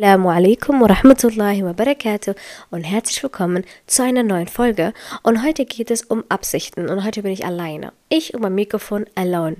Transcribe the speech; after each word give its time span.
Assalamu 0.00 0.30
alaikum 0.30 0.80
wa 0.80 0.86
rahmatullahi 0.86 1.62
wa 1.62 1.74
barakatuh 1.74 2.34
und 2.70 2.84
herzlich 2.84 3.22
willkommen 3.22 3.64
zu 3.86 4.02
einer 4.02 4.22
neuen 4.22 4.48
Folge. 4.48 4.94
Und 5.22 5.44
heute 5.44 5.66
geht 5.66 5.90
es 5.90 6.00
um 6.00 6.24
Absichten 6.30 6.88
und 6.88 7.04
heute 7.04 7.20
bin 7.20 7.32
ich 7.32 7.44
alleine. 7.44 7.92
Ich 8.08 8.32
und 8.32 8.40
mein 8.40 8.54
Mikrofon 8.54 9.04
alone. 9.14 9.58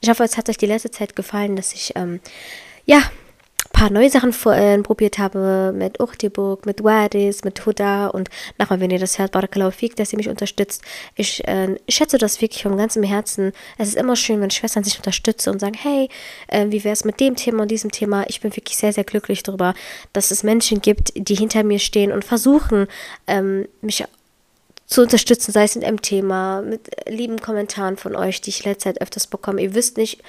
Ich 0.00 0.10
hoffe, 0.10 0.24
es 0.24 0.36
hat 0.36 0.48
euch 0.48 0.56
die 0.56 0.66
letzte 0.66 0.90
Zeit 0.90 1.14
gefallen, 1.14 1.54
dass 1.54 1.72
ich, 1.72 1.92
ähm, 1.94 2.18
ja, 2.84 3.00
paar 3.76 3.92
neue 3.92 4.08
Sachen 4.08 4.32
vor, 4.32 4.54
äh, 4.54 4.78
probiert 4.78 5.18
habe 5.18 5.70
mit 5.76 6.00
Uchtiburg, 6.00 6.64
mit 6.64 6.82
Wadis, 6.82 7.44
mit 7.44 7.66
Huda 7.66 8.06
und 8.06 8.30
nachher, 8.56 8.80
wenn 8.80 8.90
ihr 8.90 8.98
das 8.98 9.18
hört, 9.18 9.32
Barakallahu 9.32 9.70
Fik, 9.70 9.96
dass 9.96 10.14
ihr 10.14 10.16
mich 10.16 10.30
unterstützt. 10.30 10.80
Ich, 11.14 11.46
äh, 11.46 11.76
schätze 11.86 12.16
das 12.16 12.40
wirklich 12.40 12.62
von 12.62 12.78
ganzem 12.78 13.02
Herzen. 13.02 13.52
Es 13.76 13.88
ist 13.88 13.96
immer 13.96 14.16
schön, 14.16 14.40
wenn 14.40 14.50
Schwestern 14.50 14.82
sich 14.82 14.96
unterstützen 14.96 15.50
und 15.50 15.60
sagen, 15.60 15.76
hey, 15.78 16.08
äh, 16.48 16.66
wie 16.70 16.84
wäre 16.84 16.94
es 16.94 17.04
mit 17.04 17.20
dem 17.20 17.36
Thema 17.36 17.62
und 17.62 17.70
diesem 17.70 17.90
Thema? 17.90 18.24
Ich 18.28 18.40
bin 18.40 18.56
wirklich 18.56 18.78
sehr, 18.78 18.94
sehr 18.94 19.04
glücklich 19.04 19.42
darüber, 19.42 19.74
dass 20.14 20.30
es 20.30 20.42
Menschen 20.42 20.80
gibt, 20.80 21.12
die 21.14 21.34
hinter 21.34 21.62
mir 21.62 21.78
stehen 21.78 22.12
und 22.12 22.24
versuchen, 22.24 22.86
ähm, 23.26 23.68
mich 23.82 24.02
zu 24.86 25.02
unterstützen, 25.02 25.52
sei 25.52 25.64
es 25.64 25.76
in 25.76 25.84
einem 25.84 26.00
Thema, 26.00 26.62
mit 26.62 26.88
lieben 27.06 27.42
Kommentaren 27.42 27.98
von 27.98 28.16
euch, 28.16 28.40
die 28.40 28.50
ich 28.50 28.64
letzte 28.64 28.84
Zeit 28.84 29.02
öfters 29.02 29.26
bekomme. 29.26 29.60
Ihr 29.60 29.74
wisst 29.74 29.98
nicht, 29.98 30.22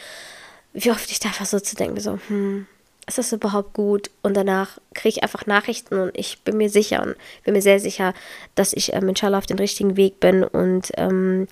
wie 0.74 0.92
oft 0.92 1.10
ich 1.10 1.22
da 1.22 1.30
so 1.46 1.62
zu 1.62 1.78
denken, 1.78 2.02
so, 2.02 2.20
hm, 2.28 2.68
ist 3.08 3.18
das 3.18 3.32
überhaupt 3.32 3.74
gut? 3.74 4.12
Und 4.22 4.36
danach 4.36 4.80
kriege 4.94 5.18
ich 5.18 5.24
einfach 5.24 5.46
Nachrichten 5.46 5.96
und 5.96 6.12
ich 6.18 6.42
bin 6.44 6.58
mir 6.58 6.70
sicher 6.70 7.02
und 7.02 7.16
bin 7.44 7.54
mir 7.54 7.62
sehr 7.62 7.80
sicher, 7.80 8.14
dass 8.56 8.74
ich 8.74 8.94
ähm, 8.94 9.10
inshallah 9.10 9.38
auf 9.38 9.46
dem 9.46 9.58
richtigen 9.58 9.96
Weg 9.96 10.20
bin 10.20 10.44
und 10.44 10.92
ähm, 10.98 11.48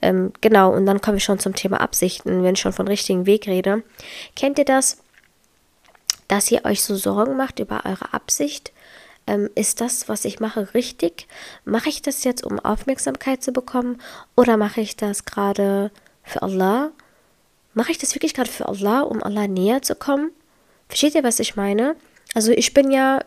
ähm, 0.00 0.32
genau, 0.40 0.72
und 0.72 0.86
dann 0.86 1.00
komme 1.00 1.16
ich 1.16 1.24
schon 1.24 1.40
zum 1.40 1.54
Thema 1.54 1.80
Absichten, 1.80 2.44
wenn 2.44 2.54
ich 2.54 2.60
schon 2.60 2.72
von 2.72 2.86
richtigen 2.86 3.26
Weg 3.26 3.48
rede. 3.48 3.82
Kennt 4.36 4.58
ihr 4.58 4.64
das, 4.64 4.98
dass 6.28 6.50
ihr 6.50 6.64
euch 6.64 6.82
so 6.82 6.94
Sorgen 6.94 7.36
macht 7.36 7.58
über 7.58 7.84
eure 7.84 8.12
Absicht? 8.12 8.72
Ähm, 9.26 9.50
ist 9.54 9.80
das, 9.80 10.08
was 10.08 10.24
ich 10.24 10.40
mache, 10.40 10.72
richtig? 10.74 11.26
Mache 11.64 11.88
ich 11.88 12.00
das 12.00 12.22
jetzt, 12.24 12.44
um 12.44 12.60
Aufmerksamkeit 12.60 13.42
zu 13.42 13.52
bekommen? 13.52 14.00
Oder 14.36 14.56
mache 14.56 14.80
ich 14.80 14.96
das 14.96 15.24
gerade 15.24 15.90
für 16.22 16.42
Allah? 16.42 16.92
Mache 17.74 17.90
ich 17.90 17.98
das 17.98 18.14
wirklich 18.14 18.34
gerade 18.34 18.50
für 18.50 18.68
Allah, 18.68 19.00
um 19.00 19.22
Allah 19.22 19.48
näher 19.48 19.82
zu 19.82 19.94
kommen? 19.94 20.30
Versteht 20.88 21.14
ihr, 21.14 21.24
was 21.24 21.38
ich 21.38 21.56
meine? 21.56 21.96
Also 22.34 22.52
ich 22.52 22.74
bin 22.74 22.90
ja, 22.90 23.20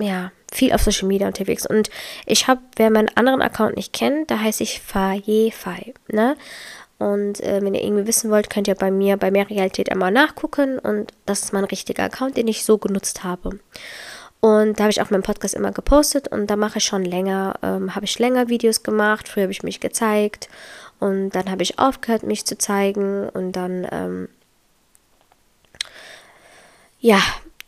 ja, 0.00 0.32
viel 0.52 0.72
auf 0.72 0.82
Social 0.82 1.08
Media 1.08 1.26
unterwegs 1.26 1.66
und 1.66 1.90
ich 2.26 2.46
habe, 2.46 2.60
wer 2.76 2.90
meinen 2.90 3.10
anderen 3.16 3.42
Account 3.42 3.76
nicht 3.76 3.92
kennt, 3.92 4.30
da 4.30 4.38
heiße 4.38 4.62
ich 4.62 4.80
Fayefai, 4.80 5.94
ne? 6.08 6.36
Und 6.98 7.40
äh, 7.40 7.60
wenn 7.60 7.74
ihr 7.74 7.82
irgendwie 7.82 8.06
wissen 8.06 8.30
wollt, 8.30 8.50
könnt 8.50 8.68
ihr 8.68 8.76
bei 8.76 8.90
mir 8.90 9.16
bei 9.16 9.32
mehr 9.32 9.50
Realität 9.50 9.90
einmal 9.90 10.12
nachgucken 10.12 10.78
und 10.78 11.12
das 11.26 11.42
ist 11.42 11.52
mein 11.52 11.64
richtiger 11.64 12.04
Account, 12.04 12.36
den 12.36 12.46
ich 12.46 12.64
so 12.64 12.78
genutzt 12.78 13.24
habe. 13.24 13.58
Und 14.40 14.78
da 14.78 14.84
habe 14.84 14.90
ich 14.90 15.00
auch 15.00 15.10
meinen 15.10 15.22
Podcast 15.22 15.54
immer 15.54 15.72
gepostet 15.72 16.28
und 16.28 16.48
da 16.48 16.56
mache 16.56 16.78
ich 16.78 16.84
schon 16.84 17.04
länger, 17.04 17.58
ähm, 17.62 17.94
habe 17.94 18.04
ich 18.04 18.18
länger 18.18 18.48
Videos 18.48 18.82
gemacht. 18.82 19.26
Früher 19.26 19.44
habe 19.44 19.52
ich 19.52 19.62
mich 19.62 19.80
gezeigt 19.80 20.48
und 21.00 21.30
dann 21.30 21.50
habe 21.50 21.62
ich 21.62 21.78
aufgehört, 21.78 22.22
mich 22.22 22.44
zu 22.44 22.56
zeigen 22.58 23.28
und 23.30 23.52
dann 23.52 23.88
ähm, 23.90 24.28
ja, 27.04 27.20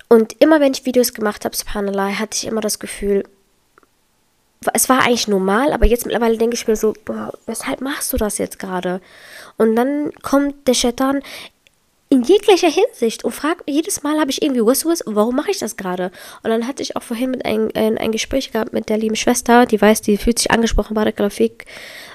und 0.09 0.41
immer 0.41 0.61
wenn 0.61 0.73
ich 0.73 0.87
Videos 0.87 1.13
gemacht 1.13 1.45
habe, 1.45 1.55
subhanallah, 1.55 2.19
hatte 2.19 2.39
ich 2.39 2.47
immer 2.47 2.63
das 2.63 2.79
Gefühl, 2.79 3.23
es 4.73 4.89
war 4.89 5.01
eigentlich 5.01 5.29
normal, 5.29 5.75
aber 5.75 5.85
jetzt 5.85 6.07
mittlerweile 6.07 6.39
denke 6.39 6.57
ich 6.57 6.67
mir 6.67 6.75
so, 6.75 6.95
boah, 7.05 7.35
weshalb 7.45 7.83
machst 7.83 8.15
du 8.15 8.17
das 8.17 8.39
jetzt 8.39 8.59
gerade? 8.59 9.03
Und 9.59 9.77
dann 9.77 10.11
kommt 10.23 10.67
der 10.67 10.73
Shaitan 10.73 11.21
in 12.09 12.23
jeglicher 12.23 12.71
Hinsicht 12.71 13.25
und 13.25 13.33
fragt 13.33 13.69
jedes 13.69 14.03
Mal 14.03 14.19
habe 14.19 14.31
ich 14.31 14.41
irgendwie 14.41 14.65
was 14.65 14.87
was 14.87 15.03
warum 15.05 15.37
mache 15.37 15.51
ich 15.51 15.59
das 15.59 15.77
gerade? 15.77 16.11
Und 16.43 16.49
dann 16.49 16.67
hatte 16.67 16.83
ich 16.83 16.97
auch 16.97 17.03
vorhin 17.03 17.33
mit 17.33 17.45
ein, 17.45 17.69
ein, 17.75 17.99
ein 17.99 18.13
Gespräch 18.13 18.53
gehabt 18.53 18.73
mit 18.73 18.89
der 18.89 18.97
lieben 18.97 19.17
Schwester 19.17 19.67
die 19.67 19.81
weiß 19.81 20.03
die 20.03 20.17
fühlt 20.17 20.39
sich 20.39 20.53
angesprochen 20.53 20.95
bei 20.95 21.03
der 21.03 21.13
Grafik 21.13 21.67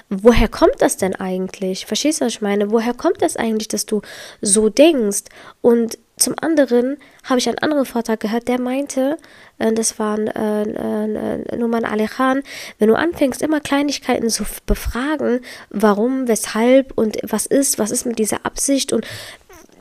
woher 0.08 0.48
kommt 0.48 0.80
das 0.80 0.96
denn 0.96 1.14
eigentlich? 1.14 1.84
Verstehst 1.84 2.20
du 2.20 2.24
was 2.24 2.34
ich 2.34 2.40
meine? 2.40 2.70
Woher 2.70 2.94
kommt 2.94 3.20
das 3.20 3.36
eigentlich 3.36 3.68
dass 3.68 3.84
du 3.84 4.00
so 4.40 4.70
denkst? 4.70 5.24
Und 5.60 5.98
zum 6.22 6.34
anderen 6.40 6.98
habe 7.24 7.38
ich 7.38 7.48
einen 7.48 7.58
anderen 7.58 7.84
Vortrag 7.84 8.20
gehört, 8.20 8.48
der 8.48 8.60
meinte, 8.60 9.16
äh, 9.58 9.72
das 9.72 9.98
war 9.98 10.18
äh, 10.18 10.62
äh, 10.62 11.56
Numan 11.56 11.84
Ali 11.84 12.06
Khan, 12.06 12.42
wenn 12.78 12.88
du 12.88 12.94
anfängst, 12.94 13.42
immer 13.42 13.60
Kleinigkeiten 13.60 14.30
zu 14.30 14.44
befragen, 14.66 15.40
warum, 15.70 16.28
weshalb 16.28 16.92
und 16.96 17.18
was 17.22 17.46
ist, 17.46 17.78
was 17.78 17.90
ist 17.90 18.06
mit 18.06 18.18
dieser 18.18 18.44
Absicht 18.46 18.92
und 18.92 19.06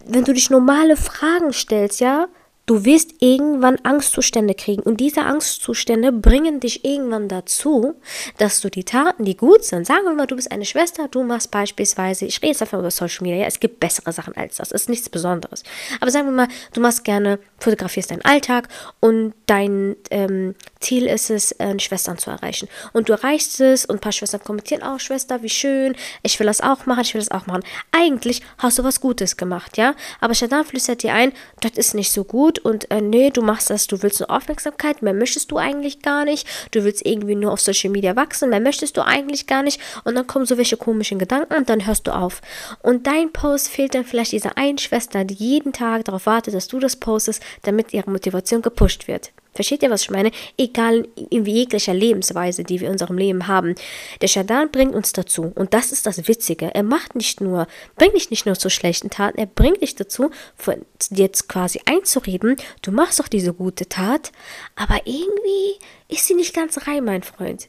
wenn 0.05 0.23
du 0.23 0.33
dich 0.33 0.49
normale 0.49 0.97
Fragen 0.97 1.53
stellst, 1.53 1.99
ja, 1.99 2.27
Du 2.67 2.85
wirst 2.85 3.15
irgendwann 3.19 3.79
Angstzustände 3.83 4.53
kriegen 4.53 4.83
und 4.83 4.97
diese 4.97 5.23
Angstzustände 5.23 6.11
bringen 6.11 6.59
dich 6.59 6.85
irgendwann 6.85 7.27
dazu, 7.27 7.95
dass 8.37 8.61
du 8.61 8.69
die 8.69 8.83
Taten, 8.83 9.25
die 9.25 9.35
gut 9.35 9.65
sind, 9.65 9.87
sagen 9.87 10.05
wir 10.05 10.13
mal, 10.13 10.27
du 10.27 10.35
bist 10.35 10.51
eine 10.51 10.65
Schwester, 10.65 11.07
du 11.07 11.23
machst 11.23 11.49
beispielsweise, 11.49 12.25
ich 12.25 12.37
rede 12.37 12.51
jetzt 12.51 12.61
einfach 12.61 12.79
über 12.79 12.91
Social 12.91 13.23
Media, 13.23 13.41
ja, 13.41 13.47
es 13.47 13.59
gibt 13.59 13.79
bessere 13.79 14.13
Sachen 14.13 14.37
als 14.37 14.57
das, 14.57 14.71
es 14.71 14.83
ist 14.83 14.89
nichts 14.89 15.09
Besonderes. 15.09 15.63
Aber 15.99 16.11
sagen 16.11 16.27
wir 16.27 16.33
mal, 16.33 16.47
du 16.73 16.81
machst 16.81 17.03
gerne, 17.03 17.39
fotografierst 17.59 18.11
deinen 18.11 18.23
Alltag 18.23 18.69
und 18.99 19.33
dein 19.47 19.95
ähm, 20.11 20.55
Ziel 20.79 21.07
ist 21.07 21.29
es, 21.29 21.51
äh, 21.53 21.77
Schwestern 21.79 22.19
zu 22.19 22.29
erreichen. 22.29 22.69
Und 22.93 23.09
du 23.09 23.13
erreichst 23.13 23.59
es 23.59 23.85
und 23.85 23.97
ein 23.97 24.01
paar 24.01 24.11
Schwestern 24.11 24.43
kommentieren 24.43 24.83
auch, 24.83 24.99
Schwester, 24.99 25.41
wie 25.41 25.49
schön, 25.49 25.95
ich 26.21 26.39
will 26.39 26.47
das 26.47 26.61
auch 26.61 26.85
machen, 26.85 27.01
ich 27.01 27.13
will 27.13 27.21
das 27.21 27.31
auch 27.31 27.47
machen. 27.47 27.63
Eigentlich 27.91 28.41
hast 28.59 28.77
du 28.79 28.83
was 28.83 29.01
Gutes 29.01 29.35
gemacht, 29.35 29.77
ja, 29.77 29.95
aber 30.19 30.35
Shaitan 30.35 30.63
flüstert 30.63 31.03
dir 31.03 31.13
ein, 31.13 31.33
das 31.61 31.71
ist 31.73 31.95
nicht 31.95 32.11
so 32.11 32.23
gut 32.23 32.50
und 32.59 32.89
äh, 32.91 33.01
nee, 33.01 33.29
du 33.29 33.41
machst 33.41 33.69
das, 33.69 33.87
du 33.87 34.01
willst 34.01 34.19
nur 34.19 34.29
Aufmerksamkeit, 34.29 35.01
mehr 35.01 35.13
möchtest 35.13 35.51
du 35.51 35.57
eigentlich 35.57 36.01
gar 36.01 36.25
nicht, 36.25 36.47
du 36.71 36.83
willst 36.83 37.05
irgendwie 37.05 37.35
nur 37.35 37.51
auf 37.51 37.61
Social 37.61 37.89
Media 37.89 38.15
wachsen, 38.15 38.49
mehr 38.49 38.59
möchtest 38.59 38.97
du 38.97 39.01
eigentlich 39.05 39.47
gar 39.47 39.63
nicht 39.63 39.79
und 40.03 40.15
dann 40.15 40.27
kommen 40.27 40.45
so 40.45 40.57
welche 40.57 40.77
komischen 40.77 41.19
Gedanken 41.19 41.55
und 41.55 41.69
dann 41.69 41.85
hörst 41.85 42.07
du 42.07 42.11
auf. 42.11 42.41
Und 42.81 43.07
dein 43.07 43.31
Post 43.31 43.69
fehlt 43.69 43.95
dann 43.95 44.05
vielleicht 44.05 44.31
dieser 44.31 44.57
einen 44.57 44.77
Schwester, 44.77 45.23
die 45.23 45.33
jeden 45.33 45.73
Tag 45.73 46.05
darauf 46.05 46.25
wartet, 46.25 46.53
dass 46.53 46.67
du 46.67 46.79
das 46.79 46.95
postest, 46.95 47.41
damit 47.63 47.93
ihre 47.93 48.09
Motivation 48.09 48.61
gepusht 48.61 49.07
wird. 49.07 49.31
Versteht 49.53 49.83
ihr, 49.83 49.89
was 49.89 50.03
ich 50.03 50.11
meine? 50.11 50.31
Egal 50.57 51.07
in 51.29 51.45
jeglicher 51.45 51.93
Lebensweise, 51.93 52.63
die 52.63 52.79
wir 52.79 52.87
in 52.87 52.93
unserem 52.93 53.17
Leben 53.17 53.47
haben. 53.47 53.75
Der 54.21 54.27
Shadan 54.27 54.71
bringt 54.71 54.95
uns 54.95 55.11
dazu. 55.11 55.51
Und 55.55 55.73
das 55.73 55.91
ist 55.91 56.05
das 56.05 56.27
Witzige. 56.27 56.73
Er 56.73 56.83
macht 56.83 57.15
nicht 57.15 57.41
nur, 57.41 57.67
bringt 57.97 58.15
dich 58.15 58.29
nicht 58.29 58.45
nur 58.45 58.55
zu 58.55 58.69
schlechten 58.69 59.09
Taten, 59.09 59.37
er 59.37 59.47
bringt 59.47 59.81
dich 59.81 59.95
dazu, 59.95 60.31
von 60.55 60.85
jetzt 61.09 61.49
quasi 61.49 61.81
einzureden, 61.85 62.55
du 62.81 62.91
machst 62.91 63.19
doch 63.19 63.27
diese 63.27 63.53
gute 63.53 63.89
Tat, 63.89 64.31
aber 64.75 65.01
irgendwie 65.05 65.79
ist 66.07 66.27
sie 66.27 66.35
nicht 66.35 66.53
ganz 66.53 66.87
rein, 66.87 67.03
mein 67.03 67.23
Freund. 67.23 67.67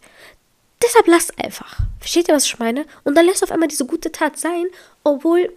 Deshalb 0.82 1.06
lass 1.06 1.36
einfach. 1.38 1.78
Versteht 1.98 2.28
ihr, 2.28 2.34
was 2.34 2.46
ich 2.46 2.58
meine? 2.58 2.86
Und 3.04 3.14
dann 3.16 3.26
lässt 3.26 3.42
auf 3.42 3.52
einmal 3.52 3.68
diese 3.68 3.86
gute 3.86 4.10
Tat 4.10 4.38
sein, 4.38 4.66
obwohl 5.04 5.52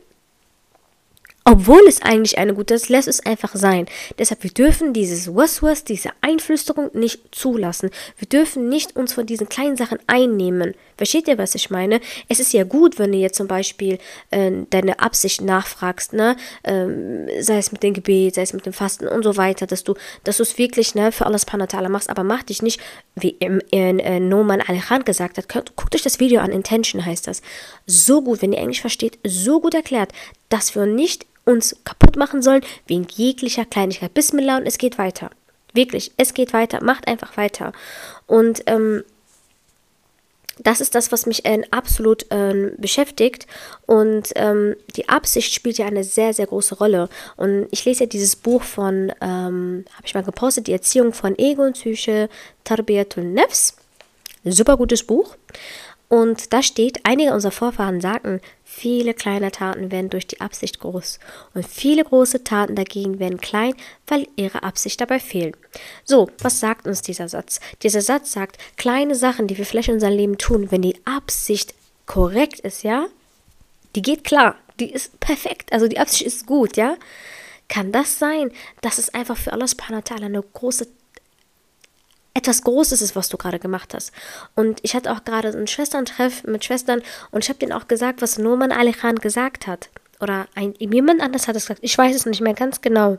obwohl 1.48 1.82
es 1.88 2.02
eigentlich 2.02 2.40
eine 2.40 2.56
gute 2.56 2.74
ist, 2.74 2.90
lässt 2.90 3.08
es 3.08 3.24
einfach 3.24 3.56
sein. 3.56 3.86
Deshalb, 4.18 4.44
wir 4.44 4.50
dürfen 4.50 4.94
dieses 4.94 5.34
Waswas, 5.36 5.84
diese 5.84 6.10
Einflüsterung 6.22 6.90
nicht 6.94 7.36
zulassen. 7.36 7.92
Wir 8.18 8.28
dürfen 8.28 8.68
nicht 8.68 8.96
uns 8.96 9.14
von 9.14 9.28
diesen 9.28 9.48
kleinen 9.48 9.78
Sachen 9.78 10.00
einnehmen. 10.08 10.74
Versteht 10.98 11.28
ihr, 11.28 11.38
was 11.38 11.56
ich 11.56 11.70
meine? 11.70 12.00
Es 12.30 12.40
ist 12.40 12.54
ja 12.54 12.64
gut, 12.64 13.00
wenn 13.00 13.12
du 13.12 13.18
jetzt 13.18 13.38
zum 13.38 13.48
Beispiel 13.48 13.98
äh, 14.32 14.52
deine 14.70 15.00
Absicht 15.00 15.42
nachfragst, 15.42 16.14
ne? 16.14 16.36
Ähm, 16.64 17.28
sei 17.40 17.58
es 17.58 17.72
mit 17.72 17.84
dem 17.84 17.94
Gebet, 17.94 18.36
sei 18.36 18.44
es 18.44 18.54
mit 18.54 18.66
dem 18.66 18.74
Fasten 18.74 19.08
und 19.08 19.24
so 19.24 19.38
weiter, 19.38 19.68
dass 19.68 19.84
du, 19.84 19.96
dass 20.24 20.38
du 20.38 20.44
es 20.44 20.58
wirklich 20.58 20.96
ne, 20.96 21.12
für 21.12 21.26
alles 21.26 21.46
Panatala 21.46 21.90
machst, 21.90 22.10
aber 22.10 22.24
mach 22.24 22.44
dich 22.44 22.62
nicht, 22.62 22.80
wie 23.16 23.30
im, 23.40 23.62
in, 23.72 24.00
äh, 24.00 24.20
Noman 24.20 24.62
Alejandro 24.62 25.06
gesagt 25.06 25.38
hat, 25.38 25.76
guckt 25.76 25.96
euch 25.96 26.02
das 26.02 26.20
Video 26.20 26.42
an, 26.42 26.52
Intention 26.52 27.06
heißt 27.06 27.28
das. 27.28 27.42
So 27.86 28.22
gut, 28.22 28.42
wenn 28.42 28.54
ihr 28.54 28.60
Englisch 28.60 28.82
versteht, 28.82 29.20
so 29.24 29.60
gut 29.60 29.74
erklärt, 29.74 30.12
dass 30.50 30.76
wir 30.76 30.86
nicht 30.86 31.26
uns 31.46 31.76
kaputt 31.84 32.16
machen 32.16 32.42
sollen, 32.42 32.62
wegen 32.88 33.08
jeglicher 33.14 33.66
Kleinigkeit. 33.66 34.14
Bismillah 34.14 34.58
und 34.58 34.66
es 34.66 34.78
geht 34.78 34.98
weiter. 34.98 35.30
Wirklich, 35.74 36.12
es 36.18 36.34
geht 36.34 36.54
weiter. 36.54 36.84
Macht 36.84 37.08
einfach 37.08 37.38
weiter. 37.38 37.74
Und 38.28 38.64
ähm, 38.66 39.04
das 40.60 40.82
ist 40.82 40.96
das, 40.96 41.12
was 41.12 41.26
mich 41.26 41.46
äh, 41.46 41.62
absolut 41.72 42.32
äh, 42.32 42.72
beschäftigt. 42.78 43.48
Und 43.86 44.30
ähm, 44.36 44.76
die 44.96 45.10
Absicht 45.10 45.54
spielt 45.54 45.78
ja 45.78 45.86
eine 45.86 46.04
sehr, 46.04 46.34
sehr 46.34 46.48
große 46.48 46.76
Rolle. 46.76 47.10
Und 47.36 47.68
ich 47.72 47.86
lese 47.86 48.06
ja 48.06 48.10
dieses 48.10 48.36
Buch 48.36 48.64
von, 48.64 49.12
ähm, 49.22 49.86
habe 49.94 50.06
ich 50.06 50.14
mal 50.14 50.24
gepostet, 50.24 50.68
die 50.68 50.74
Erziehung 50.74 51.14
von 51.14 51.38
Ego 51.38 51.64
und 51.64 51.74
Psyche, 51.74 52.30
Tarbiyatul 52.64 53.24
Nefs. 53.24 53.76
Super 54.44 54.78
gutes 54.78 55.04
Buch. 55.04 55.36
Und 56.08 56.54
da 56.54 56.62
steht, 56.62 57.00
einige 57.04 57.34
unserer 57.34 57.52
Vorfahren 57.52 58.00
sagten, 58.00 58.40
viele 58.64 59.14
kleine 59.14 59.52
Taten 59.52 59.92
werden 59.92 60.10
durch 60.10 60.28
die 60.28 60.40
Absicht 60.40 60.80
groß 60.80 61.20
und 61.54 61.68
viele 61.68 62.04
große 62.04 62.44
Taten 62.44 62.76
dagegen 62.76 63.20
werden 63.20 63.42
klein, 63.42 63.74
weil 64.08 64.28
ihre 64.36 64.64
Absicht 64.64 65.02
dabei 65.02 65.20
fehlt. 65.20 65.56
So, 66.04 66.30
was 66.40 66.60
sagt 66.60 66.86
uns 66.86 67.02
dieser 67.02 67.28
Satz? 67.28 67.60
Dieser 67.82 68.02
Satz 68.02 68.34
sagt, 68.34 68.58
kleine 68.78 69.16
Sachen, 69.16 69.48
die 69.48 69.58
wir 69.58 69.66
vielleicht 69.66 69.88
in 69.88 69.96
unserem 69.96 70.16
Leben 70.16 70.38
tun, 70.38 70.72
wenn 70.72 70.84
die 70.84 71.00
Absicht 71.06 71.74
korrekt 72.06 72.60
ist, 72.60 72.84
ja, 72.84 73.08
die 73.96 74.04
geht 74.04 74.24
klar, 74.24 74.56
die 74.80 74.92
ist 74.92 75.20
perfekt, 75.20 75.74
also 75.74 75.88
die 75.88 76.00
Absicht 76.00 76.24
ist 76.24 76.46
gut, 76.46 76.78
ja. 76.78 76.98
Kann 77.68 77.92
das 77.92 78.20
sein, 78.20 78.52
dass 78.82 79.00
es 79.00 79.12
einfach 79.16 79.38
für 79.38 79.52
Allah 79.52 79.68
subhanahu 79.68 80.04
wa 80.04 80.16
ta'ala 80.16 80.26
eine 80.26 80.44
große 80.44 80.88
etwas 82.36 82.62
Großes 82.62 83.02
ist, 83.02 83.16
was 83.16 83.30
du 83.30 83.38
gerade 83.38 83.58
gemacht 83.58 83.96
hast. 83.96 84.12
Und 84.54 84.80
ich 84.84 84.94
hatte 84.94 85.12
auch 85.12 85.24
gerade 85.24 85.48
einen 85.48 85.68
Schwesterntreff 85.68 86.44
mit 86.44 86.64
Schwestern 86.64 87.02
und 87.32 87.44
ich 87.44 87.50
habe 87.50 87.58
denen 87.58 87.72
auch 87.72 87.88
gesagt, 87.88 88.22
was 88.22 88.38
Noman 88.38 88.72
Ali 88.72 88.92
Khan 88.92 89.16
gesagt 89.16 89.66
hat. 89.66 89.90
Oder 90.20 90.48
ein, 90.54 90.76
jemand 90.78 91.22
anders 91.22 91.48
hat 91.48 91.56
es 91.56 91.64
gesagt. 91.64 91.80
Ich 91.82 91.98
weiß 91.98 92.16
es 92.16 92.26
nicht 92.26 92.42
mehr 92.42 92.54
ganz 92.54 92.82
genau. 92.82 93.18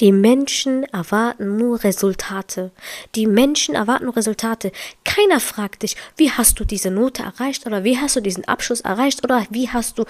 Die 0.00 0.12
Menschen 0.12 0.84
erwarten 0.84 1.58
nur 1.58 1.84
Resultate. 1.84 2.70
Die 3.14 3.26
Menschen 3.26 3.74
erwarten 3.74 4.06
nur 4.06 4.16
Resultate. 4.16 4.72
Keiner 5.04 5.40
fragt 5.40 5.82
dich, 5.82 5.96
wie 6.16 6.30
hast 6.30 6.58
du 6.58 6.64
diese 6.64 6.90
Note 6.90 7.22
erreicht 7.22 7.66
oder 7.66 7.84
wie 7.84 7.98
hast 7.98 8.16
du 8.16 8.20
diesen 8.20 8.46
Abschluss 8.46 8.80
erreicht 8.80 9.22
oder 9.24 9.46
wie 9.50 9.68
hast 9.68 9.98
du. 9.98 10.04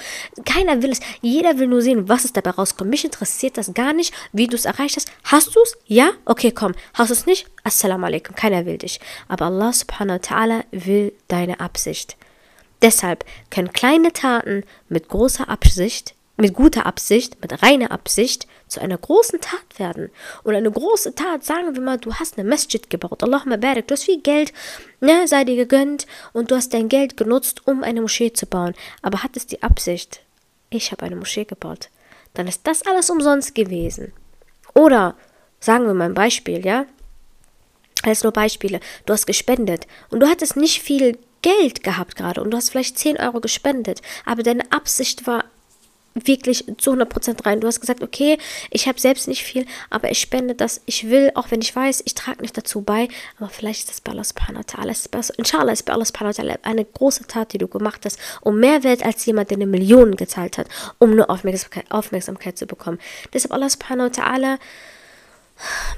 Keiner 0.44 0.82
will 0.82 0.92
es. 0.92 1.00
Jeder 1.22 1.58
will 1.58 1.66
nur 1.66 1.82
sehen, 1.82 2.08
was 2.08 2.24
ist 2.24 2.36
dabei 2.36 2.50
rauskommt. 2.50 2.90
Mich 2.90 3.04
interessiert 3.04 3.56
das 3.56 3.74
gar 3.74 3.92
nicht, 3.92 4.14
wie 4.32 4.46
du 4.46 4.54
es 4.54 4.64
erreicht 4.64 4.96
hast. 4.96 5.10
Hast 5.24 5.56
du 5.56 5.60
es? 5.60 5.76
Ja? 5.86 6.12
Okay, 6.24 6.52
komm. 6.52 6.74
Hast 6.94 7.10
du 7.10 7.14
es 7.14 7.26
nicht? 7.26 7.46
Assalamu 7.64 8.06
alaikum. 8.06 8.36
Keiner 8.36 8.66
will 8.66 8.78
dich. 8.78 9.00
Aber 9.26 9.46
Allah 9.46 9.72
subhanahu 9.72 10.18
wa 10.18 10.22
ta'ala 10.22 10.64
will 10.70 11.12
deine 11.26 11.58
Absicht. 11.58 12.16
Deshalb 12.80 13.24
können 13.50 13.72
kleine 13.72 14.12
Taten 14.12 14.62
mit 14.88 15.08
großer 15.08 15.48
Absicht 15.48 16.14
mit 16.40 16.54
guter 16.54 16.86
Absicht, 16.86 17.40
mit 17.42 17.62
reiner 17.62 17.90
Absicht 17.90 18.46
zu 18.70 18.80
einer 18.80 18.96
großen 18.98 19.40
Tat 19.40 19.78
werden. 19.78 20.10
Und 20.42 20.54
eine 20.54 20.70
große 20.70 21.14
Tat, 21.14 21.44
sagen 21.44 21.74
wir 21.74 21.82
mal, 21.82 21.98
du 21.98 22.14
hast 22.14 22.38
eine 22.38 22.48
Masjid 22.48 22.88
gebaut, 22.88 23.22
Allahumma 23.22 23.56
barik, 23.56 23.88
du 23.88 23.92
hast 23.92 24.04
viel 24.04 24.20
Geld, 24.20 24.52
ne, 25.00 25.26
sei 25.26 25.44
dir 25.44 25.56
gegönnt 25.56 26.06
und 26.32 26.50
du 26.50 26.56
hast 26.56 26.72
dein 26.72 26.88
Geld 26.88 27.16
genutzt, 27.16 27.66
um 27.66 27.82
eine 27.82 28.00
Moschee 28.00 28.32
zu 28.32 28.46
bauen. 28.46 28.74
Aber 29.02 29.22
hattest 29.22 29.52
die 29.52 29.62
Absicht, 29.62 30.20
ich 30.70 30.92
habe 30.92 31.04
eine 31.04 31.16
Moschee 31.16 31.44
gebaut, 31.44 31.88
dann 32.34 32.46
ist 32.46 32.66
das 32.66 32.86
alles 32.86 33.10
umsonst 33.10 33.54
gewesen. 33.54 34.12
Oder, 34.74 35.16
sagen 35.58 35.86
wir 35.86 35.94
mal 35.94 36.04
ein 36.04 36.14
Beispiel, 36.14 36.64
ja, 36.64 36.86
als 38.02 38.22
nur 38.22 38.32
Beispiele, 38.32 38.80
du 39.06 39.12
hast 39.12 39.26
gespendet 39.26 39.86
und 40.10 40.20
du 40.20 40.28
hattest 40.28 40.56
nicht 40.56 40.80
viel 40.80 41.18
Geld 41.42 41.82
gehabt 41.82 42.16
gerade 42.16 42.42
und 42.42 42.50
du 42.50 42.56
hast 42.56 42.70
vielleicht 42.70 42.98
10 42.98 43.18
Euro 43.18 43.40
gespendet, 43.40 44.02
aber 44.24 44.42
deine 44.42 44.70
Absicht 44.70 45.26
war 45.26 45.44
wirklich 46.14 46.64
zu 46.78 46.92
100% 46.92 47.46
rein. 47.46 47.60
Du 47.60 47.66
hast 47.66 47.80
gesagt, 47.80 48.02
okay, 48.02 48.38
ich 48.70 48.88
habe 48.88 49.00
selbst 49.00 49.28
nicht 49.28 49.44
viel, 49.44 49.66
aber 49.90 50.10
ich 50.10 50.18
spende 50.18 50.54
das. 50.54 50.80
Ich 50.86 51.08
will, 51.08 51.30
auch 51.34 51.50
wenn 51.50 51.60
ich 51.60 51.74
weiß, 51.74 52.02
ich 52.04 52.14
trage 52.14 52.42
nicht 52.42 52.56
dazu 52.56 52.82
bei, 52.82 53.08
aber 53.38 53.48
vielleicht 53.48 53.80
ist 53.80 53.90
das 53.90 54.00
bei 54.00 54.12
Allah 54.12 54.24
subhanahu 54.24 54.62
wa 54.62 54.82
ta'ala, 54.82 55.34
inshallah 55.36 55.72
ist 55.72 55.84
bei 55.84 55.92
Allah 55.92 56.04
subhanahu 56.04 56.36
wa 56.36 56.42
ta'ala 56.42 56.58
eine 56.62 56.84
große 56.84 57.26
Tat, 57.26 57.52
die 57.52 57.58
du 57.58 57.68
gemacht 57.68 58.04
hast, 58.04 58.18
um 58.40 58.58
mehr 58.58 58.82
Wert 58.82 59.04
als 59.04 59.24
jemand, 59.26 59.50
der 59.50 59.58
eine 59.58 59.66
Million 59.66 60.16
gezahlt 60.16 60.58
hat, 60.58 60.68
um 60.98 61.14
nur 61.14 61.30
Aufmerksamkeit, 61.30 61.90
Aufmerksamkeit 61.90 62.58
zu 62.58 62.66
bekommen. 62.66 62.98
Deshalb 63.32 63.52
Allah 63.52 63.70
subhanahu 63.70 64.08
wa 64.08 64.22
ta'ala 64.22 64.58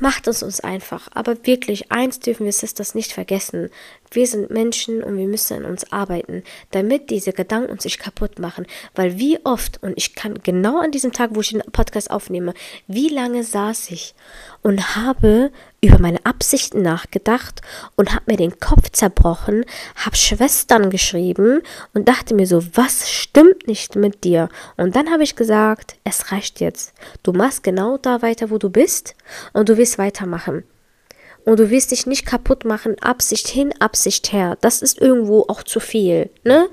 macht 0.00 0.26
es 0.26 0.42
uns 0.42 0.60
einfach. 0.60 1.08
Aber 1.14 1.46
wirklich, 1.46 1.90
eins 1.92 2.20
dürfen 2.20 2.44
wir 2.44 2.52
Sisters 2.52 2.94
nicht 2.94 3.12
vergessen. 3.12 3.70
Wir 4.10 4.26
sind 4.26 4.50
Menschen 4.50 5.02
und 5.02 5.16
wir 5.16 5.26
müssen 5.26 5.58
an 5.58 5.64
uns 5.64 5.90
arbeiten, 5.90 6.42
damit 6.70 7.10
diese 7.10 7.32
Gedanken 7.32 7.78
sich 7.78 7.98
kaputt 7.98 8.38
machen. 8.38 8.66
Weil 8.94 9.18
wie 9.18 9.38
oft, 9.44 9.82
und 9.82 9.94
ich 9.96 10.14
kann 10.14 10.42
genau 10.42 10.80
an 10.80 10.90
diesem 10.90 11.12
Tag, 11.12 11.30
wo 11.34 11.40
ich 11.40 11.50
den 11.50 11.62
Podcast 11.72 12.10
aufnehme, 12.10 12.54
wie 12.86 13.08
lange 13.08 13.44
saß 13.44 13.90
ich 13.90 14.14
und 14.62 14.96
habe 14.96 15.50
über 15.80 15.98
meine 15.98 16.24
Absichten 16.24 16.82
nachgedacht 16.82 17.60
und 17.96 18.14
habe 18.14 18.24
mir 18.26 18.36
den 18.36 18.60
Kopf 18.60 18.90
zerbrochen, 18.90 19.64
habe 19.96 20.16
Schwestern 20.16 20.90
geschrieben 20.90 21.62
und 21.92 22.08
dachte 22.08 22.34
mir 22.34 22.46
so, 22.46 22.62
was 22.74 23.10
stimmt 23.10 23.66
nicht 23.66 23.96
mit 23.96 24.24
dir? 24.24 24.48
Und 24.76 24.94
dann 24.94 25.10
habe 25.10 25.24
ich 25.24 25.36
gesagt, 25.36 25.96
es 26.04 26.30
reicht 26.30 26.60
jetzt. 26.60 26.94
Du 27.22 27.32
machst 27.32 27.62
genau 27.62 27.98
da 27.98 28.22
weiter, 28.22 28.50
wo 28.50 28.58
du 28.58 28.70
bist 28.70 29.14
und 29.52 29.68
du 29.68 29.76
wirst 29.76 29.98
weitermachen. 29.98 30.64
Und 31.44 31.58
du 31.58 31.70
wirst 31.70 31.90
dich 31.90 32.06
nicht 32.06 32.24
kaputt 32.24 32.64
machen, 32.64 32.96
Absicht 33.00 33.48
hin, 33.48 33.74
Absicht 33.80 34.32
her. 34.32 34.56
Das 34.60 34.80
ist 34.80 35.00
irgendwo 35.00 35.44
auch 35.48 35.64
zu 35.64 35.80
viel, 35.80 36.30
ne? 36.44 36.68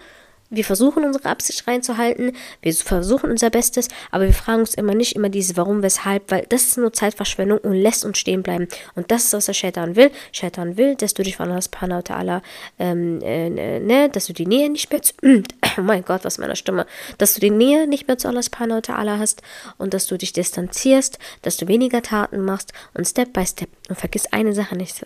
Wir 0.51 0.66
versuchen 0.66 1.06
unsere 1.06 1.30
Absicht 1.30 1.68
reinzuhalten, 1.68 2.36
wir 2.63 2.74
versuchen 2.74 3.30
unser 3.30 3.51
Bestes, 3.51 3.88
aber 4.10 4.25
wir 4.25 4.34
fragen 4.34 4.62
uns 4.62 4.74
immer 4.74 4.96
nicht 4.96 5.16
immer 5.16 5.30
diese 5.30 5.57
Warum, 5.57 5.84
Weshalb, 5.84 6.31
weil 6.31 6.46
das 6.50 6.63
ist 6.66 6.78
nur 6.78 6.92
Zeitverschwendung 6.92 7.60
und 7.60 7.74
lässt 7.74 8.04
uns 8.04 8.18
stehen 8.18 8.42
bleiben. 8.42 8.68
Und 8.96 9.12
das 9.12 9.25
ist, 9.25 9.34
was 9.34 9.46
der 9.46 9.54
Shaitan 9.54 9.96
will. 9.96 10.10
Shaitan 10.31 10.75
will, 10.75 10.96
dass 10.96 11.13
du 11.13 11.22
dich 11.22 11.38
von 11.38 11.50
Allah 11.50 11.62
subhanahu 11.62 12.00
ta'ala, 12.00 12.42
ähm, 12.80 13.22
äh, 13.22 13.80
ne, 13.80 14.10
dass 14.10 14.25
du 14.25 14.34
die 14.34 14.48
Nähe 14.48 14.72
nicht 14.72 14.92
mehr 14.92 15.04
zu, 15.04 15.13
oh 15.24 15.81
mein 15.81 16.04
Gott, 16.04 16.25
was 16.25 16.40
meiner 16.40 16.56
Stimme, 16.56 16.88
dass 17.19 17.36
du 17.36 17.40
die 17.40 17.51
Nähe 17.51 17.88
nicht 17.88 18.07
mehr 18.07 18.18
zu 18.18 18.28
Allah 18.28 18.42
subhanahu 18.42 18.80
ta'ala 18.80 19.19
hast 19.19 19.44
und 19.78 19.94
dass 19.94 20.07
du 20.07 20.18
dich 20.18 20.34
distanzierst, 20.34 21.19
dass 21.44 21.57
du 21.57 21.68
weniger 21.68 22.01
Taten 22.01 22.42
machst 22.42 22.74
und 22.96 23.07
Step 23.07 23.34
by 23.34 23.46
Step. 23.46 23.69
Und 23.88 24.00
vergiss 24.00 24.25
eine 24.34 24.54
Sache 24.54 24.75
nicht, 24.75 25.00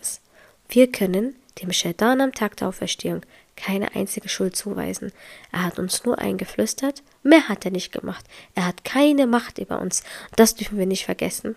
wir 0.68 0.90
können 0.90 1.36
dem 1.60 1.72
Shaitan 1.72 2.20
am 2.20 2.32
Tag 2.32 2.56
der 2.56 2.68
Auferstehung 2.68 3.20
keine 3.56 3.94
einzige 3.94 4.28
Schuld 4.28 4.56
zuweisen. 4.56 5.12
Er 5.52 5.64
hat 5.64 5.78
uns 5.78 6.04
nur 6.04 6.18
eingeflüstert, 6.18 7.02
mehr 7.22 7.48
hat 7.48 7.64
er 7.64 7.70
nicht 7.70 7.92
gemacht. 7.92 8.24
Er 8.54 8.66
hat 8.66 8.84
keine 8.84 9.26
Macht 9.26 9.58
über 9.58 9.80
uns. 9.80 10.02
Das 10.36 10.54
dürfen 10.54 10.78
wir 10.78 10.86
nicht 10.86 11.04
vergessen. 11.04 11.56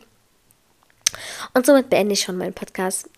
Und 1.53 1.65
somit 1.65 1.89
beende 1.89 2.13
ich 2.13 2.21
schon 2.21 2.37
meinen 2.37 2.53
Podcast. 2.53 3.09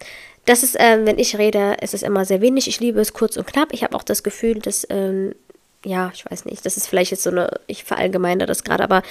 Das 0.45 0.63
ist, 0.63 0.75
ähm, 0.79 1.05
wenn 1.05 1.19
ich 1.19 1.37
rede, 1.37 1.77
ist 1.81 1.93
es 1.93 2.03
immer 2.03 2.25
sehr 2.25 2.41
wenig. 2.41 2.67
Ich 2.67 2.79
liebe 2.79 2.99
es 2.99 3.13
kurz 3.13 3.37
und 3.37 3.47
knapp. 3.47 3.69
Ich 3.71 3.83
habe 3.83 3.95
auch 3.95 4.03
das 4.03 4.23
Gefühl, 4.23 4.59
dass, 4.59 4.85
ähm, 4.89 5.35
ja, 5.83 6.11
ich 6.13 6.29
weiß 6.29 6.45
nicht, 6.45 6.65
das 6.65 6.77
ist 6.77 6.87
vielleicht 6.87 7.11
jetzt 7.11 7.23
so 7.23 7.29
eine, 7.29 7.59
ich 7.67 7.83
verallgemeine 7.83 8.45
das 8.45 8.63
gerade, 8.63 8.83
aber 8.83 9.03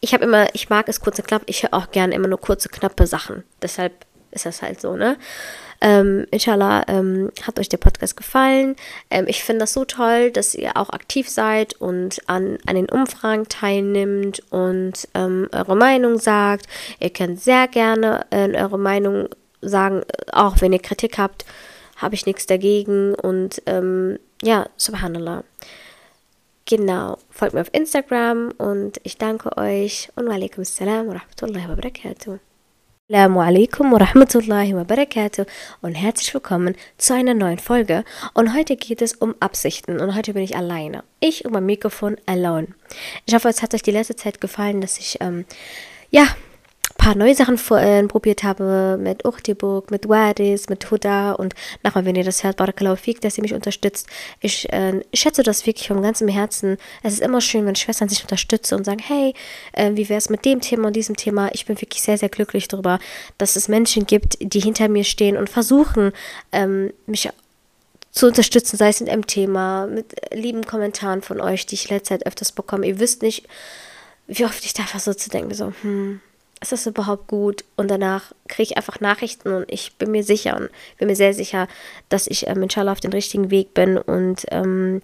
ich 0.00 0.14
habe 0.14 0.24
immer, 0.24 0.54
ich 0.54 0.70
mag 0.70 0.88
es 0.88 1.00
kurz 1.00 1.18
und 1.18 1.28
knapp. 1.28 1.42
Ich 1.46 1.62
höre 1.62 1.74
auch 1.74 1.90
gerne 1.90 2.14
immer 2.14 2.28
nur 2.28 2.40
kurze, 2.40 2.68
knappe 2.68 3.06
Sachen. 3.06 3.44
Deshalb 3.60 3.92
ist 4.30 4.46
das 4.46 4.62
halt 4.62 4.80
so, 4.80 4.96
ne? 4.96 5.16
Ähm, 5.80 6.26
inshallah 6.30 6.84
ähm, 6.88 7.30
hat 7.46 7.58
euch 7.58 7.68
der 7.68 7.78
Podcast 7.78 8.16
gefallen. 8.16 8.76
Ähm, 9.10 9.24
ich 9.28 9.42
finde 9.42 9.60
das 9.60 9.72
so 9.72 9.84
toll, 9.84 10.30
dass 10.30 10.54
ihr 10.54 10.76
auch 10.76 10.90
aktiv 10.90 11.28
seid 11.28 11.80
und 11.80 12.20
an, 12.26 12.58
an 12.66 12.74
den 12.74 12.88
Umfragen 12.88 13.48
teilnimmt 13.48 14.42
und 14.50 15.08
ähm, 15.14 15.48
eure 15.52 15.76
Meinung 15.76 16.18
sagt. 16.18 16.66
Ihr 16.98 17.10
könnt 17.10 17.40
sehr 17.40 17.66
gerne 17.66 18.26
äh, 18.30 18.54
eure 18.56 18.78
Meinung 18.78 19.28
sagen, 19.62 20.02
auch 20.32 20.60
wenn 20.60 20.72
ihr 20.72 20.80
Kritik 20.80 21.16
habt, 21.18 21.46
habe 21.96 22.14
ich 22.14 22.26
nichts 22.26 22.46
dagegen. 22.46 23.14
Und 23.14 23.62
ähm, 23.66 24.18
ja, 24.42 24.66
subhanallah. 24.76 25.44
Genau, 26.66 27.18
folgt 27.30 27.54
mir 27.54 27.62
auf 27.62 27.74
Instagram 27.74 28.52
und 28.58 29.00
ich 29.02 29.16
danke 29.18 29.56
euch 29.56 30.08
und 30.14 30.28
wa 30.28 30.34
alaikum 30.34 30.62
assalam 30.62 31.08
wa 31.08 31.14
rahmatullahi 31.14 31.68
wa 31.68 31.74
barakatuh. 31.74 32.49
Assalamu 33.10 33.40
alaikum 33.40 33.90
wa 33.90 33.98
rahmatullahi 33.98 34.72
wa 34.72 34.84
barakatuh 34.84 35.44
und 35.82 35.94
herzlich 35.96 36.32
willkommen 36.32 36.76
zu 36.96 37.12
einer 37.12 37.34
neuen 37.34 37.58
Folge. 37.58 38.04
Und 38.34 38.54
heute 38.54 38.76
geht 38.76 39.02
es 39.02 39.14
um 39.14 39.34
Absichten 39.40 39.98
und 39.98 40.14
heute 40.14 40.32
bin 40.32 40.44
ich 40.44 40.54
alleine. 40.54 41.02
Ich 41.18 41.44
und 41.44 41.50
mein 41.50 41.66
Mikrofon 41.66 42.18
alone. 42.26 42.68
Ich 43.26 43.34
hoffe, 43.34 43.48
es 43.48 43.62
hat 43.62 43.74
euch 43.74 43.82
die 43.82 43.90
letzte 43.90 44.14
Zeit 44.14 44.40
gefallen, 44.40 44.80
dass 44.80 44.96
ich, 44.98 45.18
ähm, 45.20 45.44
ja, 46.10 46.28
paar 47.00 47.16
neue 47.16 47.34
Sachen 47.34 47.56
vor, 47.56 47.80
äh, 47.80 48.06
probiert 48.06 48.42
habe 48.42 48.98
mit 49.00 49.24
Uchtiburg, 49.24 49.90
mit 49.90 50.06
Wadis, 50.06 50.68
mit 50.68 50.90
Huda 50.90 51.32
und 51.32 51.54
nachher, 51.82 52.04
wenn 52.04 52.14
ihr 52.14 52.24
das 52.24 52.44
hört, 52.44 52.58
Barakallahu 52.58 52.96
Fik, 52.96 53.22
dass 53.22 53.38
ihr 53.38 53.42
mich 53.42 53.54
unterstützt. 53.54 54.06
Ich 54.40 54.70
äh, 54.70 55.00
schätze 55.14 55.42
das 55.42 55.66
wirklich 55.66 55.88
von 55.88 56.02
ganzem 56.02 56.28
Herzen. 56.28 56.76
Es 57.02 57.14
ist 57.14 57.22
immer 57.22 57.40
schön, 57.40 57.64
wenn 57.64 57.74
Schwestern 57.74 58.10
sich 58.10 58.20
unterstützen 58.20 58.74
und 58.74 58.84
sagen, 58.84 59.00
hey, 59.02 59.32
äh, 59.72 59.92
wie 59.94 60.10
wäre 60.10 60.18
es 60.18 60.28
mit 60.28 60.44
dem 60.44 60.60
Thema 60.60 60.88
und 60.88 60.94
diesem 60.94 61.16
Thema? 61.16 61.48
Ich 61.54 61.64
bin 61.64 61.80
wirklich 61.80 62.02
sehr, 62.02 62.18
sehr 62.18 62.28
glücklich 62.28 62.68
darüber, 62.68 62.98
dass 63.38 63.56
es 63.56 63.68
Menschen 63.68 64.06
gibt, 64.06 64.36
die 64.38 64.60
hinter 64.60 64.88
mir 64.90 65.04
stehen 65.04 65.38
und 65.38 65.48
versuchen, 65.48 66.12
ähm, 66.52 66.92
mich 67.06 67.30
zu 68.12 68.26
unterstützen, 68.26 68.76
sei 68.76 68.90
es 68.90 69.00
in 69.00 69.08
einem 69.08 69.26
Thema, 69.26 69.86
mit 69.86 70.14
lieben 70.34 70.66
Kommentaren 70.66 71.22
von 71.22 71.40
euch, 71.40 71.64
die 71.64 71.76
ich 71.76 71.88
letzte 71.88 72.10
Zeit 72.10 72.26
öfters 72.26 72.52
bekomme. 72.52 72.86
Ihr 72.86 72.98
wisst 72.98 73.22
nicht, 73.22 73.46
wie 74.26 74.44
oft 74.44 74.62
ich 74.66 74.74
da 74.74 74.84
so 74.98 75.14
zu 75.14 75.30
denken, 75.30 75.54
so, 75.54 75.72
hm, 75.80 76.20
ist 76.60 76.72
das 76.72 76.86
überhaupt 76.86 77.26
gut? 77.26 77.64
Und 77.76 77.90
danach 77.90 78.32
kriege 78.48 78.70
ich 78.70 78.76
einfach 78.76 79.00
Nachrichten 79.00 79.52
und 79.52 79.70
ich 79.70 79.96
bin 79.96 80.10
mir 80.10 80.22
sicher 80.22 80.56
und 80.56 80.70
bin 80.98 81.08
mir 81.08 81.16
sehr 81.16 81.34
sicher, 81.34 81.68
dass 82.08 82.26
ich 82.26 82.46
ähm, 82.46 82.62
inshallah 82.62 82.92
auf 82.92 83.00
dem 83.00 83.12
richtigen 83.12 83.50
Weg 83.50 83.74
bin 83.74 83.96
und 83.96 84.44
ähm, 84.50 85.00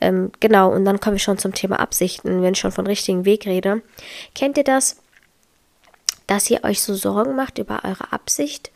ähm, 0.00 0.30
genau, 0.40 0.72
und 0.72 0.84
dann 0.84 1.00
komme 1.00 1.16
ich 1.16 1.22
schon 1.22 1.38
zum 1.38 1.54
Thema 1.54 1.80
Absichten, 1.80 2.42
wenn 2.42 2.52
ich 2.52 2.60
schon 2.60 2.72
von 2.72 2.86
richtigen 2.86 3.24
Weg 3.24 3.46
rede. 3.46 3.82
Kennt 4.34 4.58
ihr 4.58 4.64
das, 4.64 4.96
dass 6.26 6.50
ihr 6.50 6.64
euch 6.64 6.82
so 6.82 6.94
Sorgen 6.94 7.34
macht 7.34 7.58
über 7.58 7.84
eure 7.84 8.12
Absicht? 8.12 8.70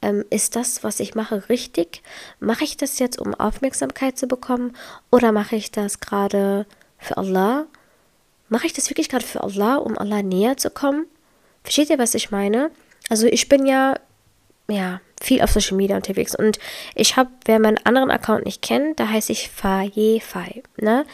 Ähm, 0.00 0.24
ist 0.30 0.56
das, 0.56 0.82
was 0.82 1.00
ich 1.00 1.14
mache, 1.14 1.48
richtig? 1.48 2.02
Mache 2.40 2.64
ich 2.64 2.76
das 2.76 2.98
jetzt, 2.98 3.20
um 3.20 3.34
Aufmerksamkeit 3.34 4.16
zu 4.18 4.26
bekommen? 4.26 4.74
Oder 5.10 5.30
mache 5.30 5.56
ich 5.56 5.70
das 5.70 6.00
gerade 6.00 6.66
für 6.98 7.18
Allah? 7.18 7.66
Mache 8.48 8.66
ich 8.66 8.72
das 8.72 8.88
wirklich 8.88 9.08
gerade 9.08 9.26
für 9.26 9.42
Allah, 9.42 9.76
um 9.76 9.98
Allah 9.98 10.22
näher 10.22 10.56
zu 10.56 10.70
kommen? 10.70 11.06
Versteht 11.64 11.90
ihr, 11.90 11.98
was 11.98 12.14
ich 12.14 12.30
meine? 12.30 12.70
Also 13.08 13.26
ich 13.26 13.48
bin 13.48 13.66
ja, 13.66 13.96
ja, 14.68 15.00
viel 15.20 15.42
auf 15.42 15.50
Social 15.50 15.76
Media 15.76 15.96
unterwegs 15.96 16.34
und 16.34 16.58
ich 16.94 17.16
habe, 17.16 17.30
wer 17.44 17.60
meinen 17.60 17.78
anderen 17.84 18.10
Account 18.10 18.44
nicht 18.44 18.62
kennt, 18.62 18.98
da 18.98 19.08
heiße 19.08 19.32
ich 19.32 19.50
Faye 19.50 20.20
Fai, 20.20 20.62
ne? 20.76 21.04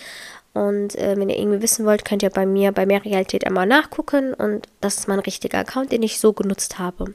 Und 0.55 0.97
äh, 0.97 1.17
wenn 1.17 1.29
ihr 1.29 1.39
irgendwie 1.39 1.63
wissen 1.63 1.87
wollt, 1.87 2.05
könnt 2.05 2.23
ihr 2.23 2.31
bei 2.31 2.45
mir 2.45 2.73
bei 2.73 2.85
mehr 2.85 3.05
Realität 3.05 3.47
einmal 3.47 3.67
nachgucken. 3.67 4.35
Und 4.35 4.67
das 4.81 4.99
ist 4.99 5.07
mein 5.07 5.21
richtiger 5.21 5.59
Account, 5.59 5.93
den 5.93 6.03
ich 6.03 6.19
so 6.19 6.33
genutzt 6.33 6.81
habe. 6.81 7.15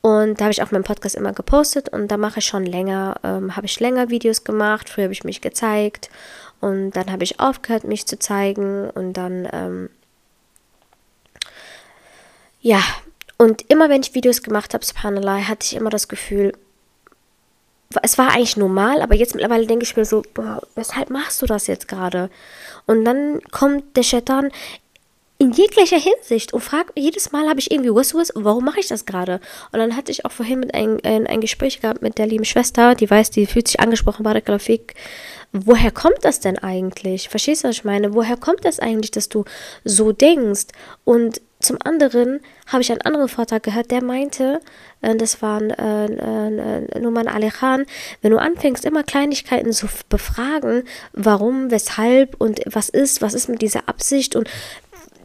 Und 0.00 0.40
da 0.40 0.44
habe 0.44 0.52
ich 0.52 0.62
auch 0.62 0.70
meinen 0.70 0.84
Podcast 0.84 1.14
immer 1.14 1.32
gepostet 1.32 1.88
und 1.88 2.08
da 2.08 2.16
mache 2.16 2.38
ich 2.38 2.44
schon 2.44 2.64
länger, 2.66 3.16
ähm, 3.24 3.56
habe 3.56 3.66
ich 3.66 3.80
länger 3.80 4.10
Videos 4.10 4.44
gemacht. 4.44 4.88
Früher 4.88 5.04
habe 5.04 5.14
ich 5.14 5.24
mich 5.24 5.40
gezeigt 5.40 6.10
und 6.60 6.92
dann 6.92 7.10
habe 7.10 7.24
ich 7.24 7.40
aufgehört, 7.40 7.84
mich 7.84 8.06
zu 8.06 8.18
zeigen 8.18 8.90
und 8.90 9.14
dann, 9.14 9.48
ähm, 9.50 9.90
ja, 12.64 12.80
und 13.36 13.70
immer 13.70 13.90
wenn 13.90 14.00
ich 14.00 14.14
Videos 14.14 14.42
gemacht 14.42 14.72
habe, 14.72 14.84
Subhanallah, 14.84 15.48
hatte 15.48 15.66
ich 15.66 15.76
immer 15.76 15.90
das 15.90 16.08
Gefühl, 16.08 16.54
es 18.02 18.16
war 18.16 18.30
eigentlich 18.30 18.56
normal, 18.56 19.02
aber 19.02 19.14
jetzt 19.14 19.34
mittlerweile 19.34 19.66
denke 19.66 19.84
ich 19.84 19.96
mir 19.96 20.06
so, 20.06 20.22
boah, 20.32 20.62
weshalb 20.74 21.10
machst 21.10 21.42
du 21.42 21.46
das 21.46 21.66
jetzt 21.66 21.88
gerade? 21.88 22.30
Und 22.86 23.04
dann 23.04 23.42
kommt 23.50 23.96
der 23.98 24.02
Shaitan 24.02 24.50
in 25.36 25.52
jeglicher 25.52 25.98
Hinsicht 25.98 26.54
und 26.54 26.62
fragt 26.62 26.92
jedes 26.98 27.32
Mal 27.32 27.48
habe 27.50 27.60
ich 27.60 27.70
irgendwie 27.70 27.90
was 27.90 28.14
warum 28.34 28.64
mache 28.64 28.80
ich 28.80 28.88
das 28.88 29.04
gerade? 29.04 29.40
Und 29.72 29.78
dann 29.78 29.94
hatte 29.94 30.10
ich 30.10 30.24
auch 30.24 30.32
vorhin 30.32 30.60
mit 30.60 30.72
ein, 30.72 31.04
ein, 31.04 31.26
ein 31.26 31.42
Gespräch 31.42 31.82
gehabt 31.82 32.00
mit 32.00 32.16
der 32.18 32.26
lieben 32.26 32.44
Schwester 32.44 32.94
die 32.94 33.10
weiß 33.10 33.30
die 33.30 33.46
fühlt 33.46 33.66
sich 33.66 33.80
angesprochen 33.80 34.22
bei 34.22 34.32
der 34.32 34.42
Grafik 34.42 34.94
woher 35.52 35.90
kommt 35.90 36.18
das 36.22 36.40
denn 36.40 36.58
eigentlich? 36.58 37.28
Verstehst 37.28 37.64
du 37.64 37.68
was 37.68 37.76
ich 37.76 37.84
meine? 37.84 38.14
Woher 38.14 38.36
kommt 38.36 38.64
das 38.64 38.78
eigentlich 38.78 39.10
dass 39.10 39.28
du 39.28 39.44
so 39.84 40.12
denkst? 40.12 40.66
Und 41.04 41.40
zum 41.64 41.78
anderen 41.82 42.40
habe 42.66 42.82
ich 42.82 42.90
einen 42.90 43.00
anderen 43.02 43.28
Vortrag 43.28 43.62
gehört, 43.62 43.90
der 43.90 44.02
meinte, 44.02 44.60
äh, 45.00 45.16
das 45.16 45.42
war 45.42 45.60
äh, 45.62 46.06
äh, 46.06 47.00
Numan 47.00 47.28
Ali 47.28 47.50
Khan, 47.50 47.86
wenn 48.22 48.30
du 48.30 48.38
anfängst, 48.38 48.84
immer 48.84 49.02
Kleinigkeiten 49.02 49.72
zu 49.72 49.86
befragen, 50.08 50.84
warum, 51.12 51.70
weshalb 51.70 52.40
und 52.40 52.60
was 52.66 52.88
ist, 52.88 53.22
was 53.22 53.34
ist 53.34 53.48
mit 53.48 53.62
dieser 53.62 53.88
Absicht 53.88 54.36
und 54.36 54.48